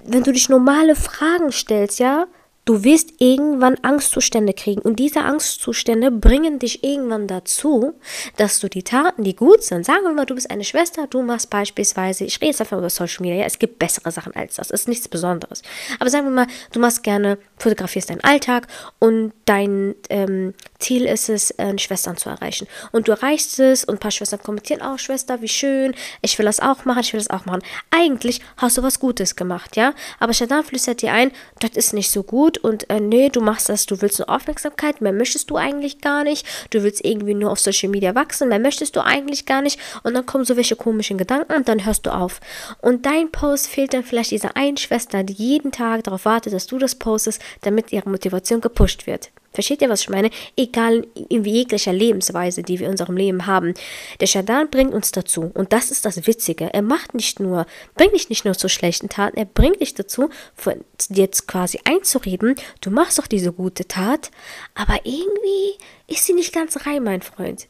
wenn 0.05 0.23
du 0.23 0.31
dich 0.31 0.49
normale 0.49 0.95
Fragen 0.95 1.51
stellst, 1.51 1.99
ja, 1.99 2.27
Du 2.69 2.83
wirst 2.83 3.13
irgendwann 3.17 3.77
Angstzustände 3.81 4.53
kriegen 4.53 4.81
und 4.81 4.99
diese 4.99 5.21
Angstzustände 5.21 6.11
bringen 6.11 6.59
dich 6.59 6.83
irgendwann 6.83 7.25
dazu, 7.25 7.95
dass 8.37 8.59
du 8.59 8.69
die 8.69 8.83
Taten, 8.83 9.23
die 9.23 9.35
gut 9.35 9.63
sind, 9.63 9.87
sagen 9.87 10.03
wir 10.03 10.11
mal, 10.11 10.27
du 10.27 10.35
bist 10.35 10.51
eine 10.51 10.63
Schwester, 10.63 11.07
du 11.07 11.23
machst 11.23 11.49
beispielsweise, 11.49 12.25
ich 12.25 12.35
rede 12.35 12.51
jetzt 12.51 12.61
einfach 12.61 12.77
über 12.77 12.91
Social 12.91 13.23
Media, 13.23 13.39
ja, 13.39 13.45
es 13.45 13.57
gibt 13.57 13.79
bessere 13.79 14.11
Sachen 14.11 14.35
als 14.35 14.57
das, 14.57 14.69
ist 14.69 14.87
nichts 14.87 15.07
Besonderes. 15.07 15.63
Aber 15.99 16.11
sagen 16.11 16.25
wir 16.25 16.31
mal, 16.31 16.47
du 16.71 16.79
machst 16.79 17.01
gerne, 17.01 17.39
fotografierst 17.57 18.11
deinen 18.11 18.23
Alltag 18.23 18.67
und 18.99 19.33
dein 19.45 19.95
ähm, 20.11 20.53
Ziel 20.77 21.07
ist 21.07 21.29
es, 21.29 21.49
äh, 21.57 21.75
Schwestern 21.79 22.17
zu 22.17 22.29
erreichen. 22.29 22.67
Und 22.91 23.07
du 23.07 23.13
erreichst 23.13 23.59
es 23.59 23.83
und 23.83 23.95
ein 23.95 23.99
paar 23.99 24.11
Schwestern 24.11 24.43
kommentieren 24.43 24.83
auch, 24.83 24.99
Schwester, 24.99 25.41
wie 25.41 25.47
schön, 25.47 25.95
ich 26.21 26.37
will 26.37 26.45
das 26.45 26.59
auch 26.59 26.85
machen, 26.85 26.99
ich 26.99 27.13
will 27.13 27.19
das 27.19 27.31
auch 27.31 27.47
machen. 27.47 27.63
Eigentlich 27.89 28.41
hast 28.57 28.77
du 28.77 28.83
was 28.83 28.99
Gutes 28.99 29.35
gemacht, 29.35 29.75
ja, 29.75 29.95
aber 30.19 30.33
Shaitan 30.33 30.63
flüstert 30.63 31.01
dir 31.01 31.13
ein, 31.13 31.31
das 31.61 31.71
ist 31.71 31.93
nicht 31.93 32.11
so 32.11 32.21
gut 32.21 32.58
und 32.63 32.89
äh, 32.89 32.99
nee, 32.99 33.29
du 33.29 33.41
machst 33.41 33.69
das, 33.69 33.85
du 33.85 34.01
willst 34.01 34.19
nur 34.19 34.29
Aufmerksamkeit, 34.29 35.01
mehr 35.01 35.13
möchtest 35.13 35.49
du 35.49 35.57
eigentlich 35.57 36.01
gar 36.01 36.23
nicht, 36.23 36.45
du 36.69 36.83
willst 36.83 37.03
irgendwie 37.03 37.33
nur 37.33 37.51
auf 37.51 37.59
Social 37.59 37.89
Media 37.89 38.15
wachsen, 38.15 38.49
mehr 38.49 38.59
möchtest 38.59 38.95
du 38.95 39.01
eigentlich 39.01 39.45
gar 39.45 39.61
nicht 39.61 39.79
und 40.03 40.13
dann 40.13 40.25
kommen 40.25 40.45
so 40.45 40.55
welche 40.55 40.75
komischen 40.75 41.17
Gedanken 41.17 41.53
und 41.53 41.67
dann 41.67 41.85
hörst 41.85 42.05
du 42.05 42.13
auf. 42.13 42.39
Und 42.81 43.05
dein 43.05 43.31
Post 43.31 43.67
fehlt 43.67 43.93
dann 43.93 44.03
vielleicht 44.03 44.31
dieser 44.31 44.55
einen 44.55 44.77
Schwester, 44.77 45.23
die 45.23 45.33
jeden 45.33 45.71
Tag 45.71 46.03
darauf 46.03 46.25
wartet, 46.25 46.53
dass 46.53 46.67
du 46.67 46.77
das 46.77 46.95
postest, 46.95 47.41
damit 47.61 47.91
ihre 47.91 48.09
Motivation 48.09 48.61
gepusht 48.61 49.07
wird. 49.07 49.31
Versteht 49.51 49.81
ihr, 49.81 49.89
was 49.89 50.01
ich 50.01 50.09
meine? 50.09 50.29
Egal 50.55 51.07
in 51.29 51.43
jeglicher 51.43 51.91
Lebensweise, 51.91 52.61
die 52.61 52.79
wir 52.79 52.85
in 52.85 52.91
unserem 52.91 53.17
Leben 53.17 53.47
haben. 53.47 53.73
Der 54.19 54.27
Shadan 54.27 54.69
bringt 54.69 54.93
uns 54.93 55.11
dazu. 55.11 55.51
Und 55.53 55.73
das 55.73 55.89
ist 55.89 56.05
das 56.05 56.27
Witzige. 56.27 56.71
Er 56.73 56.83
macht 56.83 57.15
nicht 57.15 57.39
nur, 57.39 57.65
bringt 57.95 58.13
dich 58.13 58.29
nicht 58.29 58.45
nur 58.45 58.53
zu 58.53 58.69
schlechten 58.69 59.09
Taten, 59.09 59.37
er 59.37 59.45
bringt 59.45 59.81
dich 59.81 59.95
dazu, 59.95 60.29
von 60.55 60.83
jetzt 61.09 61.47
quasi 61.47 61.79
einzureden, 61.83 62.55
du 62.81 62.91
machst 62.91 63.17
doch 63.17 63.27
diese 63.27 63.51
gute 63.51 63.87
Tat, 63.87 64.31
aber 64.75 64.99
irgendwie 65.03 65.77
ist 66.07 66.25
sie 66.25 66.33
nicht 66.33 66.53
ganz 66.53 66.85
rein, 66.85 67.03
mein 67.03 67.21
Freund. 67.21 67.67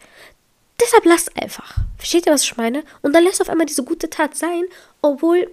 Deshalb 0.81 1.05
lass 1.05 1.35
einfach. 1.35 1.77
Versteht 1.97 2.25
ihr, 2.25 2.31
was 2.31 2.43
ich 2.43 2.55
meine? 2.55 2.83
Und 3.01 3.13
dann 3.13 3.23
lässt 3.23 3.41
auf 3.41 3.49
einmal 3.49 3.65
diese 3.65 3.83
gute 3.83 4.09
Tat 4.09 4.35
sein, 4.35 4.63
obwohl 5.01 5.49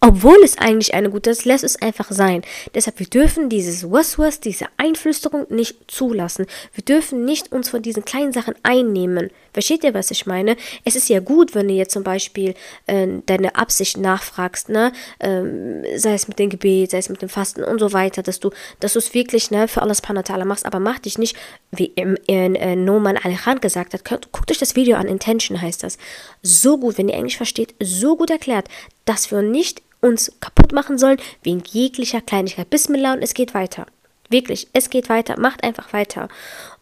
obwohl 0.00 0.38
es 0.42 0.56
eigentlich 0.56 0.94
eine 0.94 1.10
gute 1.10 1.30
ist, 1.30 1.44
lässt 1.44 1.62
es 1.62 1.80
einfach 1.80 2.10
sein. 2.10 2.42
Deshalb, 2.74 2.98
wir 2.98 3.06
dürfen 3.06 3.50
dieses 3.50 3.90
Waswas, 3.90 4.40
diese 4.40 4.66
Einflüsterung 4.78 5.46
nicht 5.50 5.90
zulassen. 5.90 6.46
Wir 6.72 6.82
dürfen 6.82 7.26
nicht 7.26 7.52
uns 7.52 7.68
von 7.68 7.82
diesen 7.82 8.04
kleinen 8.04 8.32
Sachen 8.32 8.54
einnehmen. 8.62 9.30
Versteht 9.52 9.84
ihr, 9.84 9.94
was 9.94 10.10
ich 10.10 10.26
meine? 10.26 10.56
Es 10.84 10.96
ist 10.96 11.08
ja 11.08 11.20
gut, 11.20 11.54
wenn 11.54 11.68
du 11.68 11.74
jetzt 11.74 11.92
zum 11.92 12.02
Beispiel 12.02 12.54
äh, 12.86 13.06
deine 13.26 13.56
Absicht 13.56 13.96
nachfragst, 13.96 14.68
ne? 14.68 14.92
Ähm, 15.20 15.84
sei 15.96 16.14
es 16.14 16.28
mit 16.28 16.38
dem 16.38 16.50
Gebet, 16.50 16.90
sei 16.90 16.98
es 16.98 17.08
mit 17.08 17.22
dem 17.22 17.28
Fasten 17.28 17.64
und 17.64 17.78
so 17.78 17.92
weiter, 17.92 18.22
dass 18.22 18.40
du, 18.40 18.50
dass 18.80 18.94
du 18.94 18.98
es 18.98 19.14
wirklich 19.14 19.50
ne, 19.50 19.68
für 19.68 19.82
alles 19.82 20.00
Panatala 20.00 20.44
machst, 20.44 20.66
aber 20.66 20.80
mach 20.80 20.98
dich 20.98 21.18
nicht, 21.18 21.36
wie 21.70 21.86
im, 21.96 22.16
in, 22.26 22.54
äh, 22.54 22.76
Noman 22.76 23.16
Alejandro 23.16 23.60
gesagt 23.60 23.94
hat, 23.94 24.04
guckt 24.04 24.50
euch 24.50 24.58
das 24.58 24.76
Video 24.76 24.96
an, 24.96 25.06
Intention 25.06 25.60
heißt 25.60 25.82
das. 25.82 25.98
So 26.42 26.78
gut, 26.78 26.98
wenn 26.98 27.08
ihr 27.08 27.14
Englisch 27.14 27.36
versteht, 27.36 27.74
so 27.80 28.16
gut 28.16 28.30
erklärt, 28.30 28.68
dass 29.04 29.30
wir 29.30 29.42
nicht 29.42 29.82
uns 30.00 30.32
kaputt 30.40 30.72
machen 30.72 30.98
sollen, 30.98 31.18
wegen 31.42 31.62
jeglicher 31.70 32.20
Kleinigkeit. 32.20 32.70
Bismillah 32.70 33.14
und 33.14 33.22
es 33.22 33.34
geht 33.34 33.54
weiter. 33.54 33.86
Wirklich, 34.30 34.68
es 34.72 34.90
geht 34.90 35.08
weiter. 35.08 35.38
Macht 35.38 35.64
einfach 35.64 35.92
weiter. 35.92 36.28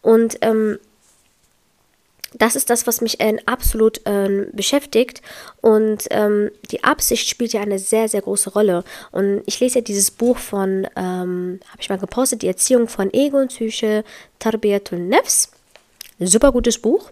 Und 0.01 0.37
ähm, 0.41 0.79
das 2.33 2.55
ist 2.55 2.69
das, 2.69 2.85
was 2.87 3.01
mich 3.01 3.19
äh, 3.19 3.37
absolut 3.45 4.05
äh, 4.05 4.47
beschäftigt. 4.53 5.21
Und 5.61 6.05
ähm, 6.11 6.51
die 6.71 6.83
Absicht 6.83 7.27
spielt 7.27 7.53
ja 7.53 7.61
eine 7.61 7.79
sehr, 7.79 8.07
sehr 8.07 8.21
große 8.21 8.51
Rolle. 8.51 8.83
Und 9.11 9.41
ich 9.45 9.59
lese 9.59 9.79
ja 9.79 9.81
dieses 9.81 10.11
Buch 10.11 10.37
von, 10.37 10.87
ähm, 10.95 11.59
habe 11.69 11.81
ich 11.81 11.89
mal 11.89 11.97
gepostet, 11.97 12.41
die 12.41 12.47
Erziehung 12.47 12.87
von 12.87 13.13
Ego 13.13 13.37
und 13.37 13.49
Psyche, 13.49 14.03
Tarbiyatul 14.39 14.99
Nefs. 14.99 15.51
Super 16.19 16.51
gutes 16.51 16.77
Buch. 16.77 17.11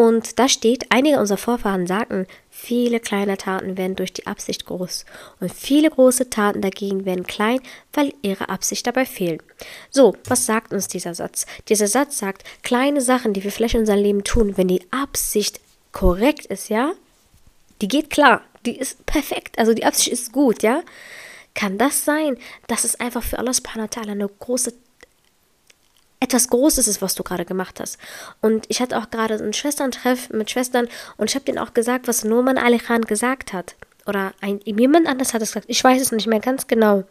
Und 0.00 0.38
da 0.38 0.48
steht, 0.48 0.86
einige 0.88 1.20
unserer 1.20 1.36
Vorfahren 1.36 1.86
sagten, 1.86 2.26
viele 2.48 3.00
kleine 3.00 3.36
Taten 3.36 3.76
werden 3.76 3.96
durch 3.96 4.14
die 4.14 4.26
Absicht 4.26 4.64
groß 4.64 5.04
und 5.40 5.52
viele 5.52 5.90
große 5.90 6.30
Taten 6.30 6.62
dagegen 6.62 7.04
werden 7.04 7.26
klein, 7.26 7.60
weil 7.92 8.14
ihre 8.22 8.48
Absicht 8.48 8.86
dabei 8.86 9.04
fehlt. 9.04 9.42
So, 9.90 10.16
was 10.24 10.46
sagt 10.46 10.72
uns 10.72 10.88
dieser 10.88 11.14
Satz? 11.14 11.44
Dieser 11.68 11.86
Satz 11.86 12.16
sagt, 12.16 12.44
kleine 12.62 13.02
Sachen, 13.02 13.34
die 13.34 13.44
wir 13.44 13.52
vielleicht 13.52 13.74
in 13.74 13.80
unserem 13.80 14.00
Leben 14.00 14.24
tun, 14.24 14.56
wenn 14.56 14.68
die 14.68 14.86
Absicht 14.90 15.60
korrekt 15.92 16.46
ist, 16.46 16.70
ja, 16.70 16.92
die 17.82 17.88
geht 17.88 18.08
klar, 18.08 18.40
die 18.64 18.78
ist 18.78 19.04
perfekt, 19.04 19.58
also 19.58 19.74
die 19.74 19.84
Absicht 19.84 20.08
ist 20.08 20.32
gut, 20.32 20.62
ja. 20.62 20.82
Kann 21.54 21.76
das 21.76 22.06
sein, 22.06 22.38
dass 22.68 22.84
es 22.84 22.98
einfach 22.98 23.22
für 23.22 23.38
Allah 23.38 23.52
subhanahu 23.52 23.88
wa 23.90 24.00
ta'ala 24.00 24.12
eine 24.12 24.28
große 24.28 24.72
etwas 26.20 26.48
Großes 26.48 26.86
ist, 26.86 27.02
was 27.02 27.14
du 27.14 27.22
gerade 27.22 27.44
gemacht 27.44 27.80
hast. 27.80 27.98
Und 28.40 28.66
ich 28.68 28.80
hatte 28.80 28.98
auch 28.98 29.10
gerade 29.10 29.34
einen 29.34 29.54
Schwesterntreff 29.54 30.30
mit 30.30 30.50
Schwestern 30.50 30.88
und 31.16 31.30
ich 31.30 31.34
habe 31.34 31.46
denen 31.46 31.58
auch 31.58 31.74
gesagt, 31.74 32.08
was 32.08 32.24
Noman 32.24 32.58
Ali 32.58 32.78
Khan 32.78 33.02
gesagt 33.02 33.52
hat. 33.52 33.74
Oder 34.06 34.32
ein, 34.40 34.60
jemand 34.64 35.06
anders 35.06 35.34
hat 35.34 35.42
es 35.42 35.50
gesagt. 35.50 35.66
Ich 35.68 35.82
weiß 35.82 36.00
es 36.00 36.12
nicht 36.12 36.26
mehr 36.26 36.40
ganz 36.40 36.66
genau. 36.66 37.04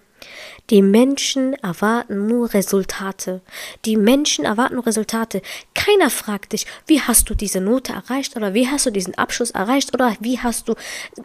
Die 0.69 0.81
Menschen 0.81 1.53
erwarten 1.55 2.27
nur 2.27 2.53
Resultate. 2.53 3.41
Die 3.85 3.97
Menschen 3.97 4.45
erwarten 4.45 4.75
nur 4.75 4.85
Resultate. 4.85 5.41
Keiner 5.73 6.09
fragt 6.09 6.53
dich, 6.53 6.67
wie 6.85 7.01
hast 7.01 7.29
du 7.29 7.33
diese 7.33 7.59
Note 7.59 7.93
erreicht 7.93 8.35
oder 8.35 8.53
wie 8.53 8.67
hast 8.67 8.85
du 8.85 8.91
diesen 8.91 9.15
Abschluss 9.15 9.51
erreicht 9.51 9.93
oder 9.93 10.15
wie 10.19 10.39
hast 10.39 10.69
du. 10.69 10.75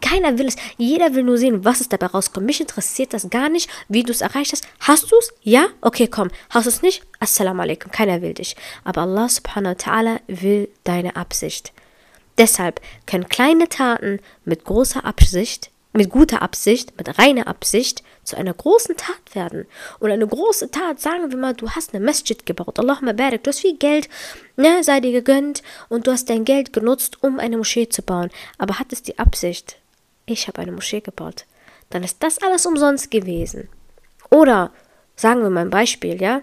Keiner 0.01 0.37
will 0.37 0.47
es. 0.47 0.55
Jeder 0.77 1.13
will 1.13 1.23
nur 1.23 1.37
sehen, 1.37 1.63
was 1.63 1.81
ist 1.81 1.93
dabei 1.93 2.07
rauskommt. 2.07 2.45
Mich 2.45 2.59
interessiert 2.59 3.13
das 3.13 3.29
gar 3.29 3.49
nicht, 3.49 3.69
wie 3.87 4.03
du 4.03 4.11
es 4.11 4.21
erreicht 4.21 4.51
hast. 4.51 4.67
Hast 4.79 5.11
du 5.11 5.15
es? 5.17 5.33
Ja? 5.43 5.67
Okay, 5.81 6.07
komm. 6.07 6.29
Hast 6.49 6.65
du 6.65 6.69
es 6.69 6.81
nicht? 6.81 7.03
Assalamu 7.19 7.61
alaikum. 7.61 7.91
Keiner 7.91 8.21
will 8.21 8.33
dich. 8.33 8.55
Aber 8.83 9.01
Allah 9.01 9.29
subhanahu 9.29 9.75
wa 9.75 9.77
ta'ala 9.77 10.19
will 10.27 10.69
deine 10.83 11.15
Absicht. 11.15 11.71
Deshalb 12.37 12.81
können 13.05 13.29
kleine 13.29 13.69
Taten 13.69 14.19
mit 14.43 14.65
großer 14.65 15.05
Absicht 15.05 15.69
mit 15.95 16.09
guter 16.09 16.41
Absicht, 16.41 16.97
mit 16.97 17.17
reiner 17.17 17.47
Absicht 17.47 18.03
zu 18.25 18.35
einer 18.35 18.53
großen 18.53 18.97
Tat 18.97 19.33
werden. 19.33 19.65
Und 19.99 20.11
eine 20.11 20.27
große 20.27 20.71
Tat, 20.71 20.99
sagen 20.99 21.31
wir 21.31 21.37
mal, 21.37 21.53
du 21.53 21.69
hast 21.69 21.93
eine 21.93 22.03
Masjid 22.03 22.45
gebaut. 22.45 22.79
Allahumma 22.79 23.13
barik, 23.13 23.43
du 23.43 23.49
hast 23.49 23.61
viel 23.61 23.77
Geld, 23.77 24.09
ne, 24.57 24.83
sei 24.83 24.99
dir 24.99 25.11
gegönnt 25.11 25.63
und 25.87 26.07
du 26.07 26.11
hast 26.11 26.29
dein 26.29 26.43
Geld 26.43 26.73
genutzt, 26.73 27.23
um 27.23 27.39
eine 27.39 27.57
Moschee 27.57 27.87
zu 27.87 28.01
bauen. 28.01 28.29
Aber 28.57 28.79
hattest 28.79 29.07
die 29.07 29.19
Absicht, 29.19 29.77
ich 30.25 30.47
habe 30.47 30.61
eine 30.61 30.71
Moschee 30.71 31.01
gebaut, 31.01 31.45
dann 31.89 32.03
ist 32.03 32.21
das 32.21 32.39
alles 32.39 32.65
umsonst 32.65 33.11
gewesen. 33.11 33.69
Oder, 34.29 34.71
sagen 35.15 35.41
wir 35.43 35.49
mal 35.49 35.61
ein 35.61 35.69
Beispiel, 35.69 36.21
ja? 36.21 36.41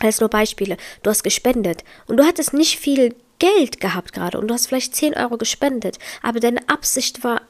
Alles 0.00 0.20
nur 0.20 0.28
Beispiele. 0.28 0.76
Du 1.02 1.10
hast 1.10 1.22
gespendet 1.22 1.84
und 2.06 2.18
du 2.18 2.24
hattest 2.24 2.52
nicht 2.52 2.78
viel 2.78 3.14
Geld 3.38 3.80
gehabt 3.80 4.12
gerade 4.12 4.38
und 4.38 4.48
du 4.48 4.54
hast 4.54 4.66
vielleicht 4.66 4.94
10 4.94 5.14
Euro 5.14 5.36
gespendet, 5.36 5.98
aber 6.22 6.40
deine 6.40 6.68
Absicht 6.68 7.22
war 7.24 7.42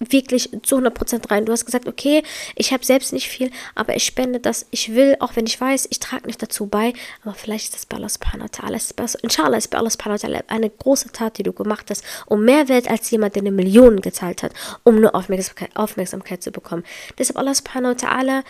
wirklich 0.00 0.50
zu 0.62 0.78
100% 0.78 1.30
rein. 1.30 1.44
Du 1.44 1.52
hast 1.52 1.64
gesagt, 1.64 1.86
okay, 1.88 2.22
ich 2.54 2.72
habe 2.72 2.84
selbst 2.84 3.12
nicht 3.12 3.28
viel, 3.28 3.50
aber 3.74 3.96
ich 3.96 4.04
spende 4.04 4.40
das. 4.40 4.66
Ich 4.70 4.94
will, 4.94 5.16
auch 5.20 5.36
wenn 5.36 5.46
ich 5.46 5.60
weiß, 5.60 5.88
ich 5.90 6.00
trage 6.00 6.26
nicht 6.26 6.42
dazu 6.42 6.66
bei, 6.66 6.92
aber 7.22 7.34
vielleicht 7.34 7.66
ist 7.66 7.74
das 7.74 7.86
bei 7.86 7.96
Allah 7.96 8.08
subhanahu 8.08 8.48
wa 8.48 8.68
ta'ala. 8.68 9.18
Inshallah 9.22 9.56
ist 9.56 9.68
bei 9.68 9.78
Allah 9.78 9.90
subhanahu 9.90 10.22
wa 10.22 10.28
ta'ala 10.28 10.42
eine 10.48 10.70
große 10.70 11.12
Tat, 11.12 11.38
die 11.38 11.42
du 11.42 11.52
gemacht 11.52 11.90
hast, 11.90 12.04
um 12.26 12.44
mehr 12.44 12.68
Wert 12.68 12.90
als 12.90 13.10
jemand, 13.10 13.36
der 13.36 13.42
eine 13.42 13.52
Million 13.52 14.00
gezahlt 14.00 14.42
hat, 14.42 14.52
um 14.82 15.00
nur 15.00 15.14
Aufmerksamkeit, 15.14 15.70
Aufmerksamkeit 15.74 16.42
zu 16.42 16.50
bekommen. 16.50 16.84
Deshalb 17.18 17.38
Allah 17.38 17.54
subhanahu 17.54 17.94
wa 17.94 18.08
ta'ala 18.08 18.42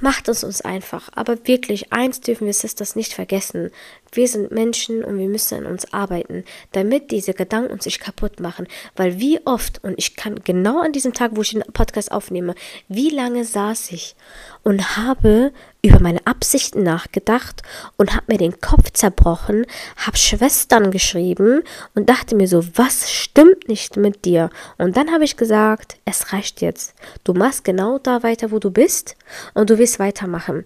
macht 0.00 0.28
es 0.28 0.44
uns 0.44 0.60
einfach. 0.60 1.08
Aber 1.14 1.46
wirklich, 1.46 1.92
eins 1.92 2.20
dürfen 2.20 2.46
wir 2.46 2.54
Sisters 2.54 2.96
nicht 2.96 3.14
vergessen. 3.14 3.70
Wir 4.10 4.28
sind 4.28 4.50
Menschen 4.50 5.04
und 5.04 5.18
wir 5.18 5.28
müssen 5.28 5.58
an 5.58 5.66
uns 5.66 5.92
arbeiten, 5.92 6.44
damit 6.72 7.10
diese 7.10 7.34
Gedanken 7.34 7.72
uns 7.72 7.84
nicht 7.84 8.00
kaputt 8.00 8.40
machen. 8.40 8.66
Weil 8.96 9.18
wie 9.18 9.40
oft, 9.46 9.82
und 9.82 9.94
ich 9.96 10.16
kann 10.16 10.40
genau 10.44 10.80
an 10.80 10.92
diesem 10.92 11.12
Tag, 11.12 11.32
wo 11.34 11.42
ich 11.42 11.50
den 11.50 11.62
Podcast 11.72 12.12
aufnehme, 12.12 12.54
wie 12.88 13.10
lange 13.10 13.44
saß 13.44 13.92
ich 13.92 14.14
und 14.62 14.96
habe 14.96 15.52
über 15.84 15.98
meine 16.00 16.24
Absichten 16.26 16.84
nachgedacht 16.84 17.62
und 17.96 18.14
habe 18.14 18.26
mir 18.28 18.38
den 18.38 18.60
Kopf 18.60 18.92
zerbrochen, 18.92 19.66
habe 19.96 20.16
Schwestern 20.16 20.92
geschrieben 20.92 21.62
und 21.94 22.08
dachte 22.08 22.36
mir 22.36 22.46
so, 22.46 22.64
was 22.76 23.10
stimmt 23.10 23.68
nicht 23.68 23.96
mit 23.96 24.24
dir? 24.24 24.50
Und 24.78 24.96
dann 24.96 25.10
habe 25.10 25.24
ich 25.24 25.36
gesagt, 25.36 25.96
es 26.04 26.32
reicht 26.32 26.60
jetzt. 26.60 26.94
Du 27.24 27.34
machst 27.34 27.64
genau 27.64 27.98
da 27.98 28.22
weiter, 28.22 28.52
wo 28.52 28.60
du 28.60 28.70
bist 28.70 29.16
und 29.54 29.70
du 29.70 29.78
wirst 29.78 29.98
weitermachen. 29.98 30.64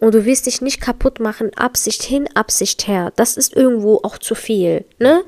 Und 0.00 0.14
du 0.14 0.26
wirst 0.26 0.44
dich 0.44 0.60
nicht 0.60 0.82
kaputt 0.82 1.20
machen, 1.20 1.50
Absicht 1.56 2.02
hin, 2.02 2.28
Absicht 2.34 2.86
her. 2.86 3.14
Das 3.16 3.38
ist 3.38 3.56
irgendwo 3.56 4.00
auch 4.02 4.18
zu 4.18 4.34
viel, 4.34 4.84
ne? 4.98 5.24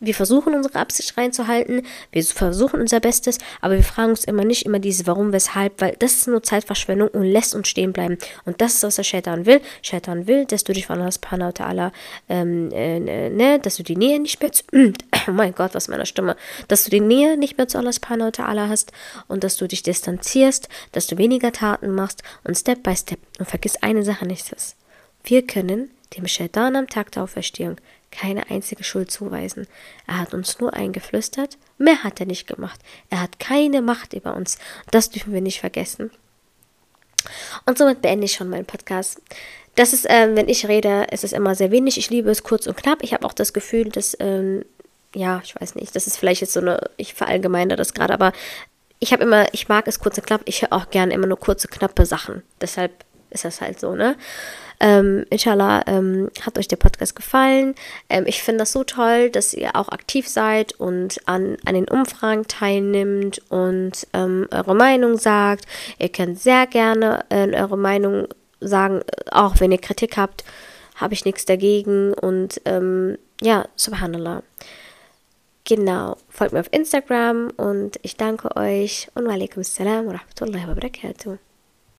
Wir 0.00 0.14
versuchen 0.14 0.54
unsere 0.54 0.78
Absicht 0.78 1.16
reinzuhalten, 1.16 1.82
wir 2.12 2.24
versuchen 2.24 2.80
unser 2.80 3.00
Bestes, 3.00 3.38
aber 3.60 3.74
wir 3.74 3.82
fragen 3.82 4.10
uns 4.10 4.24
immer 4.24 4.44
nicht 4.44 4.64
immer 4.64 4.78
diese 4.78 5.06
Warum, 5.06 5.32
Weshalb, 5.32 5.80
weil 5.80 5.96
das 5.98 6.14
ist 6.14 6.28
nur 6.28 6.42
Zeitverschwendung 6.42 7.08
und 7.08 7.24
lässt 7.24 7.54
uns 7.54 7.68
stehen 7.68 7.92
bleiben. 7.92 8.16
Und 8.44 8.60
das 8.60 8.74
ist, 8.76 8.82
was 8.84 8.96
der 8.96 9.02
Shaitan 9.02 9.46
will. 9.46 9.60
Shaitan 9.82 10.26
will, 10.26 10.44
dass 10.46 10.64
du 10.64 10.72
dich 10.72 10.86
von 10.86 11.00
Allah 11.00 11.10
subhanahu 11.10 11.50
ta'ala, 11.50 11.92
ähm, 12.28 12.70
äh, 12.72 13.30
ne, 13.30 13.58
dass 13.58 13.76
du 13.76 13.82
die 13.82 13.96
Nähe 13.96 14.20
nicht 14.20 14.40
mehr 14.40 14.52
zu, 14.52 14.62
oh 14.72 15.32
mein 15.32 15.54
Gott, 15.54 15.74
was 15.74 15.88
meiner 15.88 16.06
Stimme, 16.06 16.36
dass 16.68 16.84
du 16.84 16.90
die 16.90 17.00
Nähe 17.00 17.36
nicht 17.36 17.58
mehr 17.58 17.68
zu 17.68 17.78
Allah 17.78 17.92
subhanahu 17.92 18.28
ta'ala 18.28 18.68
hast 18.68 18.92
und 19.26 19.44
dass 19.44 19.56
du 19.56 19.66
dich 19.66 19.82
distanzierst, 19.82 20.68
dass 20.92 21.06
du 21.08 21.18
weniger 21.18 21.52
Taten 21.52 21.92
machst 21.92 22.22
und 22.44 22.56
Step 22.56 22.82
by 22.82 22.96
Step. 22.96 23.18
Und 23.38 23.48
vergiss 23.48 23.82
eine 23.82 24.02
Sache 24.04 24.26
nicht, 24.26 24.44
wir 25.24 25.46
können 25.46 25.90
dem 26.16 26.26
Shaitan 26.26 26.76
am 26.76 26.86
Tag 26.86 27.12
der 27.12 27.24
Auferstehung 27.24 27.76
keine 28.10 28.50
einzige 28.50 28.84
Schuld 28.84 29.10
zuweisen. 29.10 29.66
Er 30.06 30.18
hat 30.18 30.34
uns 30.34 30.60
nur 30.60 30.74
eingeflüstert, 30.74 31.58
mehr 31.76 32.02
hat 32.04 32.20
er 32.20 32.26
nicht 32.26 32.46
gemacht. 32.46 32.80
Er 33.10 33.20
hat 33.20 33.38
keine 33.38 33.82
Macht 33.82 34.12
über 34.12 34.34
uns. 34.34 34.58
Das 34.90 35.10
dürfen 35.10 35.32
wir 35.32 35.40
nicht 35.40 35.60
vergessen. 35.60 36.10
Und 37.66 37.78
somit 37.78 38.00
beende 38.02 38.24
ich 38.24 38.32
schon 38.32 38.48
meinen 38.48 38.64
Podcast. 38.64 39.20
Das 39.74 39.92
ist, 39.92 40.06
ähm, 40.08 40.36
wenn 40.36 40.48
ich 40.48 40.66
rede, 40.66 41.06
ist 41.10 41.24
es 41.24 41.32
immer 41.32 41.54
sehr 41.54 41.70
wenig. 41.70 41.98
Ich 41.98 42.10
liebe 42.10 42.30
es 42.30 42.42
kurz 42.42 42.66
und 42.66 42.76
knapp. 42.76 43.02
Ich 43.02 43.12
habe 43.12 43.26
auch 43.26 43.32
das 43.32 43.52
Gefühl, 43.52 43.90
dass, 43.90 44.16
ähm, 44.20 44.64
ja, 45.14 45.40
ich 45.44 45.54
weiß 45.58 45.74
nicht, 45.74 45.94
das 45.94 46.06
ist 46.06 46.16
vielleicht 46.16 46.40
jetzt 46.40 46.52
so 46.52 46.60
eine, 46.60 46.80
ich 46.96 47.14
verallgemeine 47.14 47.76
das 47.76 47.94
gerade, 47.94 48.14
aber 48.14 48.32
ich 49.00 49.12
habe 49.12 49.22
immer, 49.22 49.52
ich 49.54 49.68
mag 49.68 49.86
es 49.86 50.00
kurz 50.00 50.18
und 50.18 50.26
knapp. 50.26 50.42
Ich 50.46 50.62
höre 50.62 50.72
auch 50.72 50.90
gerne 50.90 51.14
immer 51.14 51.26
nur 51.26 51.38
kurze, 51.38 51.68
knappe 51.68 52.06
Sachen. 52.06 52.42
Deshalb 52.60 53.04
ist 53.30 53.44
das 53.44 53.60
halt 53.60 53.80
so, 53.80 53.94
ne? 53.94 54.16
Ähm, 54.80 55.24
inshallah 55.30 55.82
ähm, 55.86 56.30
hat 56.42 56.56
euch 56.56 56.68
der 56.68 56.76
Podcast 56.76 57.16
gefallen. 57.16 57.74
Ähm, 58.08 58.24
ich 58.26 58.42
finde 58.42 58.60
das 58.60 58.72
so 58.72 58.84
toll, 58.84 59.30
dass 59.30 59.52
ihr 59.54 59.74
auch 59.74 59.88
aktiv 59.88 60.28
seid 60.28 60.72
und 60.78 61.18
an, 61.26 61.56
an 61.64 61.74
den 61.74 61.88
Umfragen 61.88 62.46
teilnimmt 62.46 63.42
und 63.50 64.06
ähm, 64.12 64.46
eure 64.52 64.76
Meinung 64.76 65.18
sagt. 65.18 65.66
Ihr 65.98 66.10
könnt 66.10 66.38
sehr 66.40 66.66
gerne 66.66 67.24
äh, 67.28 67.50
eure 67.56 67.76
Meinung 67.76 68.28
sagen, 68.60 69.02
auch 69.30 69.58
wenn 69.58 69.72
ihr 69.72 69.78
Kritik 69.78 70.16
habt, 70.16 70.44
habe 70.94 71.14
ich 71.14 71.24
nichts 71.24 71.44
dagegen. 71.44 72.14
Und 72.14 72.60
ähm, 72.64 73.18
ja, 73.40 73.66
subhanallah. 73.74 74.42
Genau, 75.64 76.16
folgt 76.30 76.54
mir 76.54 76.60
auf 76.60 76.72
Instagram 76.72 77.50
und 77.56 77.98
ich 78.02 78.16
danke 78.16 78.56
euch 78.56 79.08
und 79.14 79.26
wa 79.26 79.32
alaikum 79.32 79.62
salam 79.62 80.06
wa 80.06 80.12
rahmatullahi 80.12 80.66
wa 80.66 80.72
barakatuh. 80.72 81.47